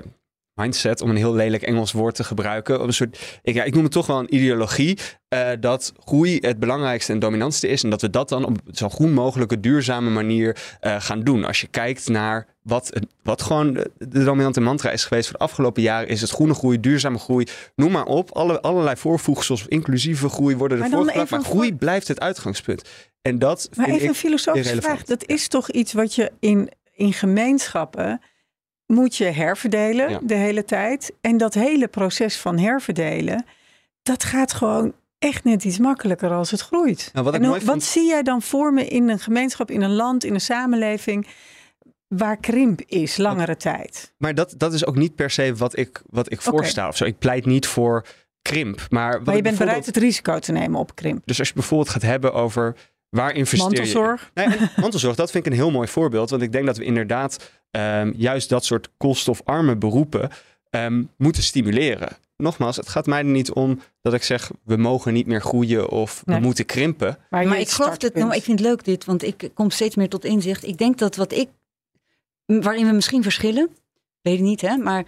[0.61, 2.83] mindset, om een heel lelijk Engels woord te gebruiken.
[2.83, 4.99] Een soort, ik, ja, ik noem het toch wel een ideologie.
[5.29, 7.83] eh, dat groei het belangrijkste en dominantste is.
[7.83, 11.45] En dat we dat dan op zo groen mogelijke, duurzame manier eh, gaan doen.
[11.45, 12.93] Als je kijkt naar wat,
[13.23, 16.09] wat gewoon de, de dominante mantra is geweest voor de afgelopen jaren.
[16.09, 17.47] Is het groene groei, duurzame groei.
[17.75, 18.31] Noem maar op.
[18.31, 21.31] Alle, allerlei voorvoegsels, inclusieve groei worden dan gebruikt.
[21.31, 22.83] Maar groei voor- blijft het uitgangspunt.
[23.23, 25.05] En dat Maar even een filosofische vraag.
[25.05, 28.21] Dat is toch iets wat je in, in gemeenschappen
[28.87, 30.19] moet je herverdelen Ja.
[30.23, 31.13] de hele tijd.
[31.21, 33.45] En dat hele proces van herverdelen,
[34.03, 37.11] dat gaat gewoon echt net iets makkelijker als het groeit.
[37.13, 39.95] Nou, wat en hoe- wat zie jij dan voor me in een gemeenschap, in een
[39.95, 41.27] land, in een samenleving
[42.09, 44.13] waar krimp is langere tijd?
[44.19, 46.89] Maar dat, dat is ook niet per se wat ik, wat ik voorsta.
[46.89, 47.05] Of zo.
[47.05, 48.07] Ik pleit niet voor
[48.43, 48.87] krimp.
[48.91, 51.23] Maar, Maar je bent bereid het risico te nemen op krimp.
[51.25, 52.77] Dus als je bijvoorbeeld gaat hebben over
[53.09, 53.77] waar investeer je...
[53.77, 54.31] Mantelzorg.
[54.35, 56.31] Nee, mantelzorg, dat vind ik een heel mooi voorbeeld.
[56.31, 60.31] Want ik denk dat we inderdaad ehm, juist dat soort koolstofarme beroepen
[60.71, 62.09] ehm, moeten stimuleren.
[62.37, 65.89] Nogmaals, het gaat mij er niet om dat ik zeg we mogen niet meer groeien
[65.91, 66.37] of Nee.
[66.39, 67.19] we moeten krimpen.
[67.31, 70.09] Maar ik geloof het, nou, ik vind het leuk dit, want ik kom steeds meer
[70.09, 70.65] tot inzicht.
[70.65, 71.49] Ik denk dat wat ik,
[72.47, 73.69] waarin we misschien verschillen,
[74.21, 75.05] weet ik niet, hè, maar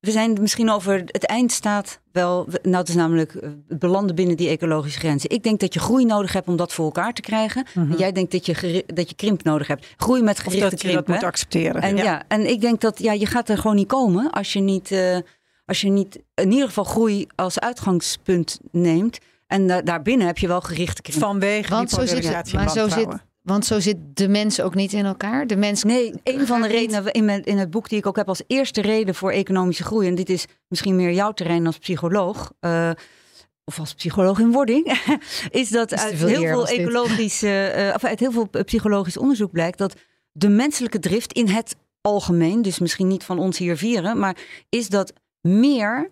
[0.00, 4.36] we zijn misschien over het eind staat wel, nou het is namelijk eh, belanden binnen
[4.36, 5.30] die ecologische grenzen.
[5.30, 7.66] Ik denk dat je groei nodig hebt om dat voor elkaar te krijgen.
[7.74, 7.90] Mhm.
[7.92, 9.86] En jij denkt dat je, dat je krimp nodig hebt.
[9.96, 11.06] Groei met Of gerichte dat je krimp.
[11.06, 11.82] dat moet accepteren.
[11.82, 12.02] En Ja.
[12.04, 12.22] ja.
[12.28, 15.16] en ik denk dat ja, je gaat er gewoon niet komen als je niet, eh,
[15.66, 19.18] als je niet in ieder geval groei als uitgangspunt neemt.
[19.46, 21.20] En da- daarbinnen heb je wel gerichte krimp.
[21.20, 23.08] Vanwege Want die zo zit, polarisatie maar zo zit.
[23.48, 25.46] Want zo zit de mens ook niet in elkaar.
[25.46, 28.16] De mens Nee, een van de redenen in, mijn, in het boek die ik ook
[28.16, 31.78] heb als eerste reden voor economische groei, en dit is misschien meer jouw terrein als
[31.78, 32.90] psycholoog, eh,
[33.64, 35.00] of als psycholoog in wording,
[35.50, 36.78] is dat is uit veel heel veel was dit.
[36.78, 39.94] ecologisch, eh, of uit heel veel psychologisch onderzoek blijkt dat
[40.32, 44.36] de menselijke drift in het algemeen, dus misschien niet van ons hier vieren, maar
[44.68, 46.10] is dat meer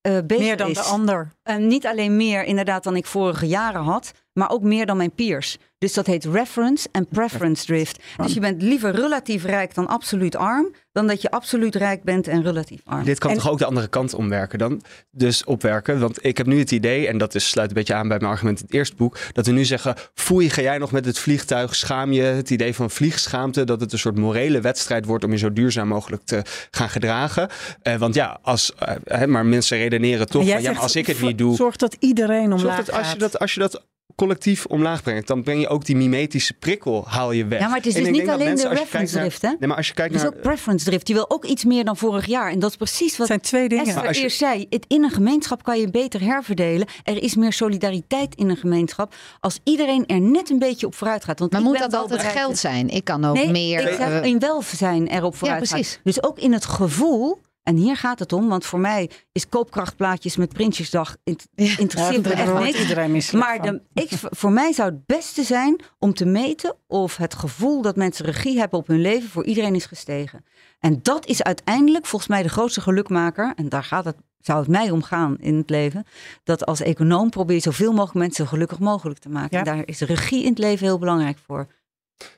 [0.00, 0.76] eh beter Meer dan is.
[0.76, 1.32] de ander.
[1.42, 5.10] En niet alleen meer inderdaad dan ik vorige jaren had, maar ook meer dan mijn
[5.14, 5.56] peers.
[5.78, 8.02] Dus dat heet reference en preference drift.
[8.16, 12.28] Dus je bent liever relatief rijk dan absoluut arm, dan dat je absoluut rijk bent
[12.28, 13.04] en relatief arm.
[13.04, 14.82] Dit kan En- toch ook de andere kant omwerken dan?
[15.10, 16.00] Dus opwerken.
[16.00, 18.30] Want ik heb nu het idee, en dat is, sluit een beetje aan bij mijn
[18.30, 21.18] argument in het eerste boek, dat we nu zeggen: foei, ga jij nog met het
[21.18, 21.74] vliegtuig?
[21.74, 22.22] Schaam je?
[22.22, 25.88] Het idee van vliegschaamte, dat het een soort morele wedstrijd wordt om je zo duurzaam
[25.88, 27.48] mogelijk te gaan gedragen.
[27.82, 31.20] Eh, want ja, als, eh, hè, maar mensen redeneren toch van ja, als ik het
[31.20, 31.56] niet doe.
[31.56, 33.20] Zorg dat iedereen omlaag Zorg dat als je gaat.
[33.20, 33.84] dat, als je dat
[34.16, 37.60] collectief omlaag brengt, dan breng je ook die mimetische prikkel, haal je weg.
[37.60, 39.48] Ja, maar het is dus niet alleen mensen, de reference naar- drift, hè?
[39.48, 41.08] Nee, maar als je kijkt Het is naar ook preference drift.
[41.08, 42.50] Je wil ook iets meer dan vorig jaar.
[42.50, 43.84] En dat is precies wat zijn twee dingen.
[43.86, 44.66] Esther als je- eerst zei.
[44.70, 46.86] Het, in een gemeenschap kan je beter herverdelen.
[47.04, 49.14] Er is meer solidariteit in een gemeenschap.
[49.40, 51.38] Als iedereen er net een beetje op vooruit gaat.
[51.38, 52.88] Want Maar ik moet ben dat altijd bereid- geld zijn?
[52.88, 53.80] Ik kan ook Nee, meer.
[53.80, 55.78] ik zeg eh, in welzijn erop vooruit gaan.
[55.78, 56.00] precies.
[56.04, 57.40] Dus ook in het gevoel.
[57.66, 62.22] En hier gaat het om, want voor mij is koopkrachtplaatjes met Prinsjesdag int- Ja, interesseert
[62.22, 62.80] me daar echt wordt niks.
[62.80, 63.80] iedereen misselijk Maar van.
[63.92, 67.96] de, ik, voor mij zou het beste zijn om te meten of het gevoel dat
[67.96, 70.44] mensen regie hebben op hun leven voor iedereen is gestegen.
[70.80, 73.52] En dat is uiteindelijk volgens mij de grootste gelukmaker.
[73.56, 76.04] En daar gaat het, zou het mij om gaan in het leven.
[76.44, 79.50] Dat als econoom probeer je zoveel mogelijk mensen zo gelukkig mogelijk te maken.
[79.50, 79.58] Ja.
[79.58, 81.66] En daar is regie in het leven heel belangrijk voor.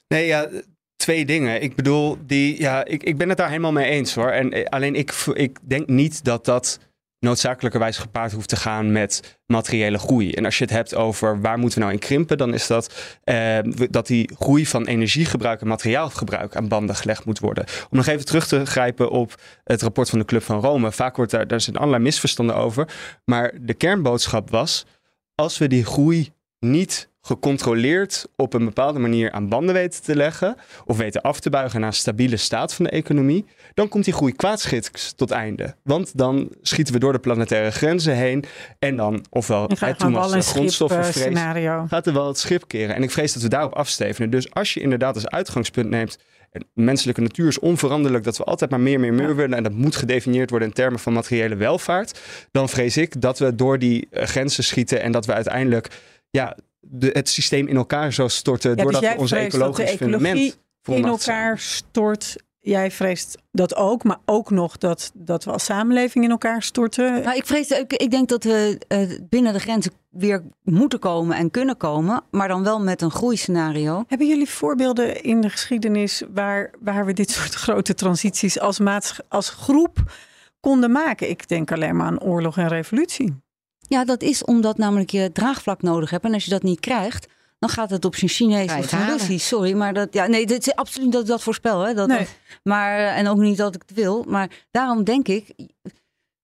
[0.08, 0.48] Nee, ja,
[0.99, 1.62] twee dingen.
[1.62, 4.30] Ik bedoel, die, ja, ik, ik ben het daar helemaal mee eens hoor.
[4.30, 6.78] En eh, alleen ik, ik denk niet dat dat
[7.20, 10.32] noodzakelijkerwijs gepaard hoeft te gaan met materiële groei.
[10.32, 13.16] En als je het hebt over waar moeten we nou in krimpen, dan is dat
[13.24, 13.59] eh,
[13.90, 17.64] dat die groei van energiegebruik en materiaalgebruik aan banden gelegd moet worden.
[17.90, 19.34] Om nog even terug te grijpen op
[19.64, 20.92] het rapport van de Club van Rome.
[20.92, 22.88] Vaak wordt daar, daar zijn allerlei misverstanden over.
[23.24, 24.86] Maar de kernboodschap was,
[25.34, 30.56] als we die groei niet gecontroleerd op een bepaalde manier aan banden weten te leggen
[30.84, 33.44] of weten af te buigen naar een stabiele staat van de economie,
[33.74, 35.74] dan komt die groei kwaadschiks tot einde.
[35.82, 38.44] Want dan schieten we door de planetaire grenzen heen
[38.78, 41.84] en dan, ofwel gaan toen was de grondstoffenvrees, scenario.
[41.88, 42.94] gaat er wel het schip keren.
[42.94, 44.30] En ik vrees dat we daarop afstevenen.
[44.30, 46.18] Dus als je inderdaad als uitgangspunt neemt,
[46.50, 49.34] en menselijke natuur is onveranderlijk, dat we altijd maar meer, meer, meer Ja.
[49.34, 53.38] willen en dat moet gedefinieerd worden in termen van materiële welvaart, dan vrees ik dat
[53.38, 55.88] we door die eh, grenzen schieten en dat we uiteindelijk
[56.30, 59.50] ja, de, het systeem in elkaar zo storten Ja, dus doordat jij we onze vreest
[59.50, 62.36] dat de ecologisch ecologie fundament in elkaar stort.
[62.60, 67.22] Jij vreest dat ook, maar ook nog dat, dat we als samenleving in elkaar storten.
[67.22, 71.36] Nou, ik, vrees, ik, ik denk dat we eh, binnen de grenzen weer moeten komen
[71.36, 72.22] en kunnen komen.
[72.30, 74.04] Maar dan wel met een groeiscenario.
[74.06, 79.20] Hebben jullie voorbeelden in de geschiedenis waar, waar we dit soort grote transities als, maats,
[79.28, 79.98] als groep
[80.60, 81.30] konden maken?
[81.30, 83.34] Ik denk alleen maar aan oorlog en revolutie.
[83.89, 86.24] Ja, dat is omdat namelijk je draagvlak nodig hebt.
[86.24, 87.26] En als je dat niet krijgt,
[87.59, 89.11] dan gaat het op zijn Chinees je of zijn.
[89.11, 89.47] Russisch.
[89.47, 91.80] Sorry, maar dat, ja, nee, dit is absoluut niet dat ik dat voorspel.
[91.80, 92.26] Hè, dat, Nee.
[92.62, 94.24] maar, en ook niet dat ik het wil.
[94.28, 95.55] Maar daarom denk ik,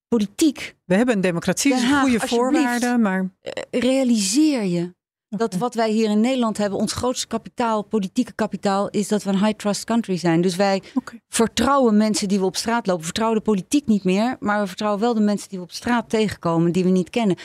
[0.08, 4.94] politiek, We hebben een democratie, Den dus Haag, goede voorwaarden, maar eh, realiseer je
[5.36, 9.30] dat wat wij hier in Nederland hebben, ons grootste kapitaal, politieke kapitaal, is dat we
[9.30, 10.40] een high trust country zijn.
[10.40, 10.82] Dus wij
[11.28, 12.98] vertrouwen mensen die we op straat lopen.
[13.00, 15.72] We vertrouwen de politiek niet meer, maar we vertrouwen wel de mensen die we op
[15.72, 17.36] straat tegenkomen, die we niet kennen.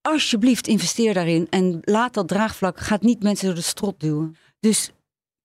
[0.00, 4.36] Alsjeblieft, investeer daarin en laat dat draagvlak, gaat niet mensen door de strot duwen.
[4.60, 4.90] Dus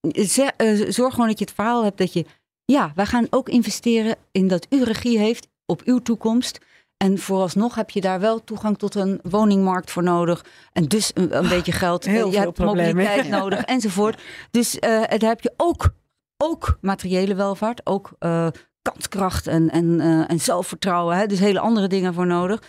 [0.01, 2.25] eh, ze- eh, zorg gewoon dat je het verhaal hebt dat je,
[2.65, 6.59] ja, wij gaan ook investeren in dat u regie heeft op uw toekomst.
[6.97, 10.45] En vooralsnog heb je daar wel toegang tot een woningmarkt voor nodig.
[10.71, 12.05] En dus een, een beetje geld.
[12.05, 14.21] Ah, heel je hebt mobiliteit nodig enzovoort.
[14.51, 15.89] Dus eh daar heb je ook,
[16.37, 17.85] ook materiële welvaart.
[17.85, 18.47] Ook eh,
[18.81, 21.17] kanskracht en, en, eh, en zelfvertrouwen.
[21.17, 21.25] Hè?
[21.25, 22.63] Dus hele andere dingen voor nodig.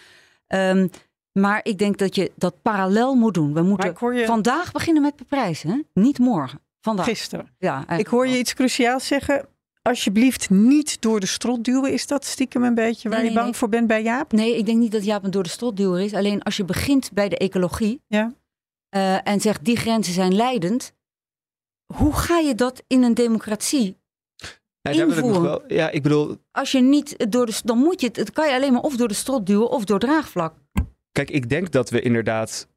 [0.46, 0.88] Ehm,
[1.32, 3.54] maar ik denk dat je dat parallel moet doen.
[3.54, 5.70] We moeten je vandaag beginnen met beprijzen.
[5.70, 6.00] Hè?
[6.02, 6.60] Niet morgen.
[6.80, 7.06] Vandaag.
[7.06, 7.54] gisteren.
[7.58, 9.48] Ja, Ik hoor je iets cruciaals zeggen.
[9.86, 11.92] Alsjeblieft niet door de strot duwen.
[11.92, 13.54] Is dat stiekem een beetje waar Nee, je bang nee.
[13.54, 14.32] voor bent bij Jaap?
[14.32, 16.12] Nee, ik denk niet dat Jaap een door de strotduwer is.
[16.14, 18.32] Alleen als je begint bij de ecologie Ja.
[18.88, 20.92] eh, en zegt die grenzen zijn leidend.
[21.94, 23.96] Hoe ga je dat in een democratie?
[24.80, 25.42] Ja, daar wil ik nog invoeren.
[25.42, 28.48] wel, ja, ik bedoel, Als je niet door de, dan moet je het, het kan
[28.48, 30.54] je alleen maar of door de strot duwen of door draagvlak.
[31.12, 32.68] Kijk, ik denk dat we inderdaad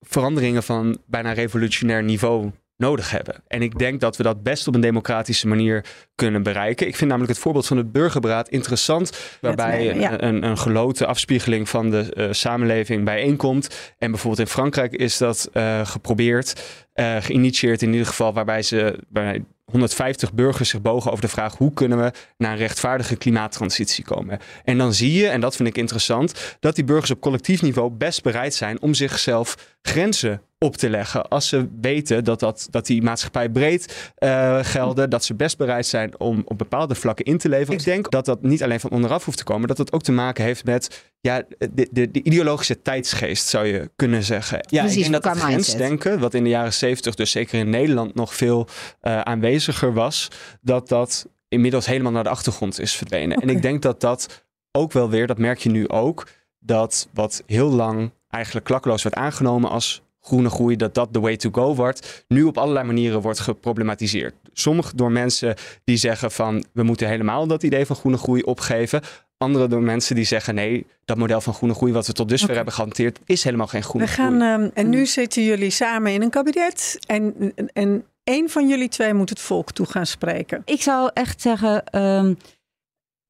[0.00, 3.42] veranderingen van bijna revolutionair niveau nodig hebben.
[3.46, 6.86] En ik denk dat we dat best op een democratische manier kunnen bereiken.
[6.86, 10.12] Ik vind namelijk het voorbeeld van het burgerberaad interessant, waarbij nemen, ja.
[10.12, 13.94] een, een, een geloten afspiegeling van de eh, samenleving bijeenkomt.
[13.98, 16.62] En bijvoorbeeld in Frankrijk is dat eh, geprobeerd,
[16.92, 21.56] eh, geïnitieerd in ieder geval, waarbij ze bij 150 burgers zich bogen over de vraag
[21.56, 24.38] hoe kunnen we naar een rechtvaardige klimaattransitie komen.
[24.64, 27.90] En dan zie je, en dat vind ik interessant, dat die burgers op collectief niveau
[27.90, 31.28] best bereid zijn om zichzelf grenzen op te leggen.
[31.28, 35.86] Als ze weten dat, dat, dat die maatschappij breed uh, gelden, dat ze best bereid
[35.86, 37.78] zijn om op bepaalde vlakken in te leveren.
[37.78, 40.12] Ik denk dat dat niet alleen van onderaf hoeft te komen, dat het ook te
[40.12, 44.58] maken heeft met ja, de, de, de ideologische tijdsgeest, zou je kunnen zeggen.
[44.68, 47.70] Ja, Precies, ik denk dat het grensdenken, wat in de jaren zeventig, dus zeker in
[47.70, 48.68] Nederland, nog veel
[49.02, 50.28] uh, aanweziger was,
[50.60, 53.36] dat dat inmiddels helemaal naar de achtergrond is verdwenen.
[53.36, 53.48] Okay.
[53.48, 56.28] En ik denk dat dat ook wel weer, dat merk je nu ook,
[56.58, 61.36] dat wat heel lang eigenlijk klakkeloos werd aangenomen als groene groei, dat dat de way
[61.36, 64.34] to go wordt, nu op allerlei manieren wordt geproblematiseerd.
[64.52, 65.54] Sommige door mensen
[65.84, 69.02] die zeggen van we moeten helemaal dat idee van groene groei opgeven.
[69.36, 72.44] Andere door mensen die zeggen nee, dat model van groene groei wat we tot dusver
[72.44, 72.56] okay.
[72.56, 74.52] hebben gehanteerd is helemaal geen groene we gaan, groei.
[74.52, 79.14] Um, en nu zitten jullie samen in een kabinet en, en één van jullie twee
[79.14, 80.62] moet het volk toe gaan spreken.
[80.64, 82.36] Ik zou echt zeggen, um,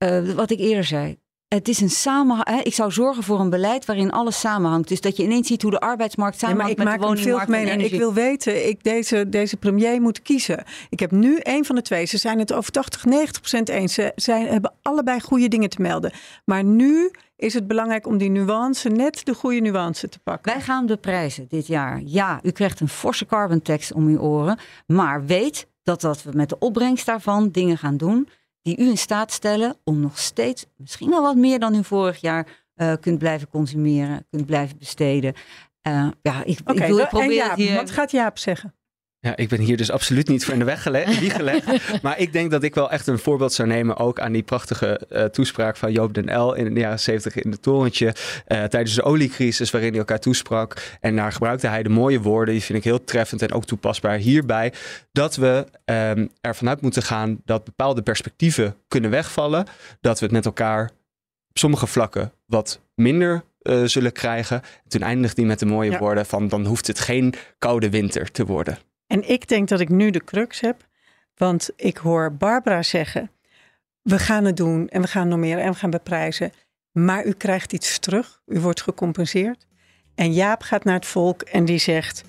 [0.05, 1.18] uh, wat ik eerder zei.
[1.49, 2.62] Het is een samenhang.
[2.62, 4.88] Ik zou zorgen voor een beleid waarin alles samenhangt.
[4.88, 7.32] Dus dat je ineens ziet hoe de arbeidsmarkt samenhangt maar ik met maak de veel
[7.32, 10.64] woningmarkt en Ik wil weten, ik deze, deze premier moet kiezen.
[10.90, 12.05] Ik heb nu één van de twee.
[12.05, 13.94] Ze zijn het over 80, 90 procent eens.
[13.94, 16.12] Ze zijn, hebben allebei goede dingen te melden.
[16.44, 20.53] Maar nu is het belangrijk om die nuance, net de goede nuance te pakken.
[20.53, 22.01] Wij gaan beprijzen dit jaar.
[22.05, 24.59] Ja, u krijgt een forse carbon tax om uw oren.
[24.86, 28.28] Maar weet dat, dat we met de opbrengst daarvan dingen gaan doen
[28.68, 32.20] die u in staat stellen om nog steeds, misschien wel wat meer dan u vorig
[32.20, 32.46] jaar,
[32.76, 35.34] uh, kunt blijven consumeren, kunt blijven besteden.
[35.82, 37.74] Uh, ja, ik, okay, ik wil proberen Jaap, hier...
[37.74, 38.74] Wat gaat Jaap zeggen?
[39.20, 42.02] Ja, ik ben hier dus absoluut niet voor in de weg gelegd, wie gelegd.
[42.02, 45.00] maar ik denk dat ik wel echt een voorbeeld zou nemen ook aan die prachtige
[45.10, 48.06] uh, toespraak van Joop den L in de jaren 70 in het torentje.
[48.06, 50.98] Uh, tijdens de oliecrisis waarin hij elkaar toesprak.
[51.00, 54.16] En daar gebruikte hij de mooie woorden, die vind ik heel treffend en ook toepasbaar
[54.16, 54.72] hierbij.
[55.12, 59.66] Dat we um, ervan uit moeten gaan dat bepaalde perspectieven kunnen wegvallen.
[60.00, 60.90] Dat we het met elkaar
[61.48, 64.62] op sommige vlakken wat minder uh, zullen krijgen.
[64.62, 65.98] En toen eindigde hij met de mooie ja.
[65.98, 68.78] woorden van dan hoeft het geen koude winter te worden.
[69.09, 70.86] En ik denk dat ik nu de crux heb.
[71.36, 73.30] Want ik hoor Barbara zeggen:
[74.02, 76.52] we gaan het doen en we gaan normeren en we gaan beprijzen.
[76.92, 78.40] Maar u krijgt iets terug.
[78.46, 79.66] U wordt gecompenseerd.
[80.14, 82.22] En Jaap gaat naar het volk en die zegt: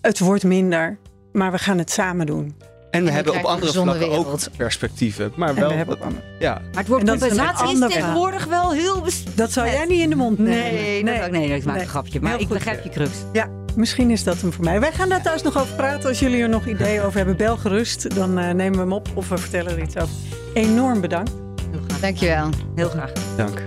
[0.00, 0.98] het wordt minder,
[1.32, 2.54] maar we gaan het samen doen.
[2.90, 5.32] En we En hebben op andere vlakken ook perspectieven.
[5.36, 6.52] Maar En wel, we hebben wat- ja.
[6.54, 9.04] Maar het woord een compensatie is, tegenwoordig wel heel...
[9.34, 10.54] Dat zou jij niet in de mond nemen.
[10.58, 11.84] Nee, nee, nee, nee, ik maak Nee.
[11.84, 12.20] een grapje.
[12.20, 12.56] Maar Heel ik goed.
[12.56, 13.10] begrijp je crux.
[13.32, 14.80] Ja, misschien is dat hem voor mij.
[14.80, 16.08] Wij gaan daar thuis nog over praten.
[16.08, 18.14] Als jullie er nog ideeën over hebben, bel gerust.
[18.14, 20.14] Dan eh, nemen we hem op of we vertellen er iets over.
[20.54, 21.30] Enorm bedankt.
[21.70, 22.00] Heel graag.
[22.00, 22.48] Dankjewel.
[22.74, 23.12] Heel graag.
[23.36, 23.62] Dank.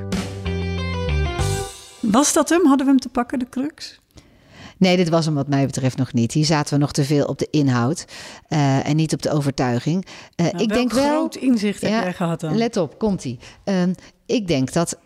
[1.99, 2.65] Was dat hem?
[2.67, 4.01] Hadden we hem te pakken, de crux?
[4.77, 6.31] Nee, dit was hem wat mij betreft nog niet.
[6.31, 8.05] Hier zaten we nog te veel op de inhoud
[8.47, 10.05] eh, en niet op de overtuiging.
[10.35, 11.03] Eh, Nou, ik welk denk wel.
[11.09, 12.57] groot inzicht heb Ja, jij gehad dan?
[12.57, 13.39] Let op, komt-ie.
[13.63, 13.93] Ehm,
[14.25, 14.97] ik denk dat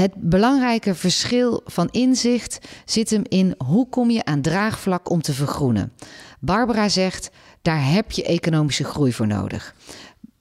[0.00, 5.32] het belangrijke verschil van inzicht zit hem in hoe kom je aan draagvlak om te
[5.32, 5.92] vergroenen.
[6.40, 7.30] Barbara zegt,
[7.62, 9.74] daar heb je economische groei voor nodig.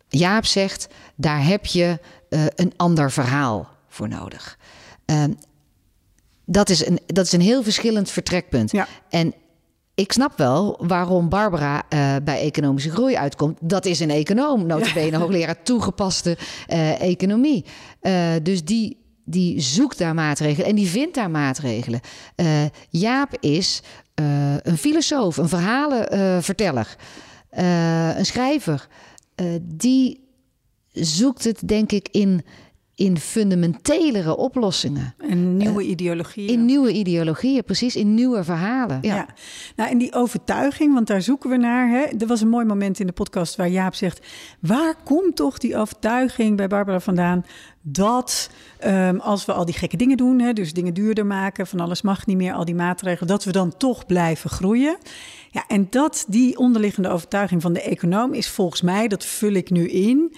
[0.08, 2.00] Jaap zegt, daar heb je
[2.30, 4.58] eh, een ander verhaal voor nodig.
[5.06, 5.32] Ehm,
[6.46, 8.72] dat, is een, dat is een heel verschillend vertrekpunt.
[8.72, 8.88] Ja.
[9.10, 9.34] En
[9.96, 13.58] ik snap wel waarom Barbara eh, bij economische groei uitkomt.
[13.62, 16.38] Dat is een econoom, notabene hoogleraar toegepaste
[16.68, 17.66] eh, economie.
[18.42, 22.00] Dus die, die zoekt daar maatregelen en die vindt daar maatregelen.
[22.36, 23.82] Eh, Jaap is
[24.14, 26.96] eh, een filosoof, een verhalenverteller,
[27.50, 28.88] eh, een schrijver.
[29.62, 30.28] Die
[30.92, 32.46] zoekt het, denk ik, in,
[32.98, 35.14] in fundamentelere oplossingen.
[35.18, 36.52] Een nieuwe ideologie.
[36.52, 39.00] In nieuwe ideologieën, precies, in nieuwe verhalen.
[39.02, 39.28] Ja.
[39.76, 41.90] nou en die overtuiging, want daar zoeken we naar.
[41.90, 42.02] Hè?
[42.02, 44.26] Er was een mooi moment in de podcast waar Jaap zegt:
[44.60, 47.46] waar komt toch die overtuiging bij Barbara vandaan
[47.82, 51.80] dat ehm, als we al die gekke dingen doen, hè, dus dingen duurder maken, van
[51.80, 54.98] alles mag niet meer, al die maatregelen, dat we dan toch blijven groeien?
[55.52, 59.70] Ja, en dat die onderliggende overtuiging van de econoom is volgens mij, dat vul ik
[59.70, 60.36] nu in.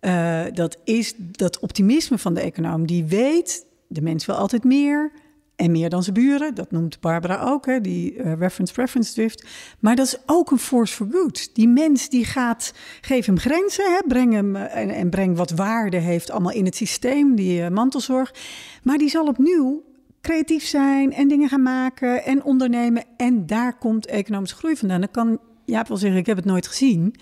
[0.00, 2.86] Eh, dat is dat optimisme van de econoom.
[2.86, 5.12] Die weet, de mens wil altijd meer.
[5.56, 6.54] En meer dan zijn buren.
[6.54, 9.46] Dat noemt Barbara ook, hè, die eh, reference preference drift.
[9.78, 11.54] Maar dat is ook een force for good.
[11.54, 15.50] Die mens die gaat, geef hem grenzen, hè, breng hem eh, en, en breng wat
[15.50, 18.34] waarde heeft allemaal in het systeem, die mantelzorg.
[18.82, 19.82] Maar die zal opnieuw
[20.20, 23.04] creatief zijn en dingen gaan maken en ondernemen.
[23.16, 25.00] En daar komt economische groei vandaan.
[25.00, 27.14] Dan kan Jaap wel zeggen, ik heb het nooit gezien.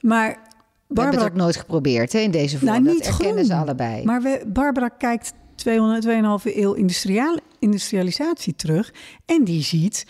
[0.00, 0.38] Maar
[0.94, 2.70] We hebben Barbara het ook nooit geprobeerd hè, in deze vorm.
[2.70, 3.44] nou, dat niet groen.
[3.44, 4.04] ze allebei.
[4.04, 6.04] Maar we, Barbara kijkt 200,
[6.46, 8.92] 2,5 eeuw industriaal, industrialisatie terug.
[9.26, 10.06] En die ziet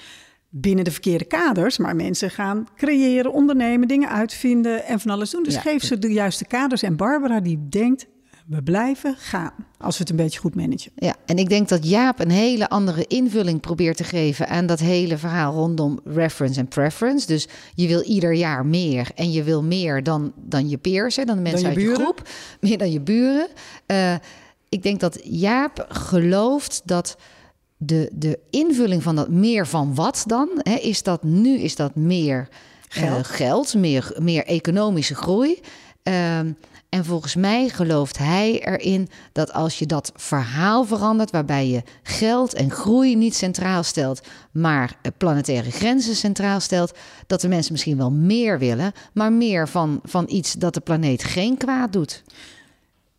[0.49, 5.43] binnen de verkeerde kaders, maar mensen gaan creëren, ondernemen, dingen uitvinden en van alles doen.
[5.43, 5.61] Dus Ja.
[5.61, 6.83] geef ze de juiste kaders.
[6.83, 8.07] En Barbara die denkt
[8.47, 10.93] We blijven gaan als we het een beetje goed managen.
[10.97, 14.81] Ja, en ik denk dat Jaap een hele andere invulling probeert te geven aan dat
[14.81, 17.27] hele verhaal rondom reference en preference.
[17.27, 21.25] Dus je wil ieder jaar meer en je wil meer dan, dan je peers, hè,
[21.25, 22.29] dan de mensen je uit je groep,
[22.61, 23.49] meer dan je buren.
[23.87, 24.15] Eh,
[24.69, 27.17] ik denk dat Jaap gelooft dat
[27.77, 31.95] de, de invulling van dat meer van wat dan, hè, is dat nu is dat
[31.95, 32.49] meer
[32.89, 33.27] eh, Geld.
[33.27, 35.61] geld meer, meer economische groei.
[36.03, 36.53] Ehm,
[36.93, 42.55] en volgens mij gelooft hij erin dat als je dat verhaal verandert, waarbij je geld
[42.55, 44.21] en groei niet centraal stelt,
[44.51, 49.69] maar eh, planetaire grenzen centraal stelt, dat de mensen misschien wel meer willen, maar meer
[49.69, 52.23] van, van iets dat de planeet geen kwaad doet.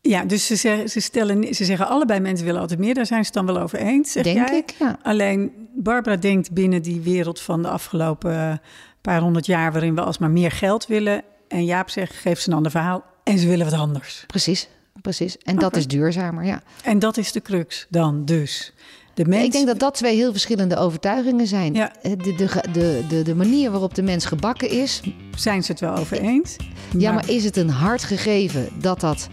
[0.01, 2.93] Ja, dus ze zeggen, ze, stellen, ze zeggen allebei mensen willen altijd meer.
[2.93, 4.57] Daar zijn ze het dan wel over eens, zeg Denk jij?
[4.57, 4.99] ik, ja.
[5.03, 8.53] Alleen Barbara denkt binnen die wereld van de afgelopen eh,
[9.01, 9.71] paar honderd jaar...
[9.71, 11.23] waarin we alsmaar meer geld willen.
[11.47, 13.11] En Jaap zegt, geef ze een ander verhaal.
[13.23, 14.23] En ze willen wat anders.
[14.27, 14.67] Precies,
[15.01, 15.37] precies.
[15.37, 16.61] En dat is duurzamer, ja.
[16.83, 18.73] En dat is de crux dan dus.
[19.13, 21.73] De mens, Ik denk dat dat twee heel verschillende overtuigingen zijn.
[21.73, 21.91] Ja.
[22.01, 22.35] Eh, De,
[22.71, 25.01] de, de, de, manier waarop de mens gebakken is,
[25.35, 26.55] zijn ze het wel over eens.
[26.97, 29.27] Ja, maar is het een hard gegeven dat dat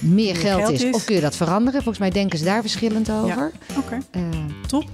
[0.00, 0.94] meer geld, geld is, is?
[0.94, 1.72] Of kun je dat veranderen?
[1.82, 3.52] Volgens mij denken ze daar verschillend over.
[3.78, 4.22] Oké, Eh,
[4.66, 4.84] top.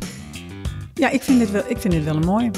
[0.94, 2.50] Ja, ik vind, dit wel, ik vind dit wel een mooi.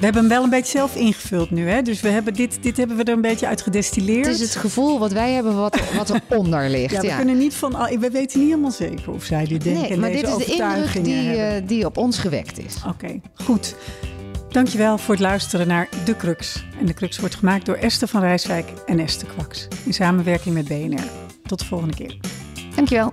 [0.00, 1.82] We hebben hem wel een beetje zelf ingevuld nu, hè?
[1.82, 4.26] Dus we hebben dit, dit hebben we er een beetje uit gedestilleerd.
[4.26, 6.92] het is het gevoel wat wij hebben wat, wat eronder ligt.
[6.94, 7.74] Ja, Ja, we kunnen niet van.
[7.74, 9.88] al- We weten niet helemaal zeker of zij dit denken.
[9.88, 12.74] nee, maar deze dit is de indruk die, eh, die op ons gewekt is.
[12.88, 13.74] Oké, goed.
[14.48, 16.64] Dankjewel voor het luisteren naar De Crux.
[16.78, 19.68] En De Crux wordt gemaakt door Esther van Rijswijk en Esther Kwaks.
[19.84, 21.02] In samenwerking met BNR.
[21.46, 22.16] Tot de volgende keer.
[22.74, 23.12] Dankjewel.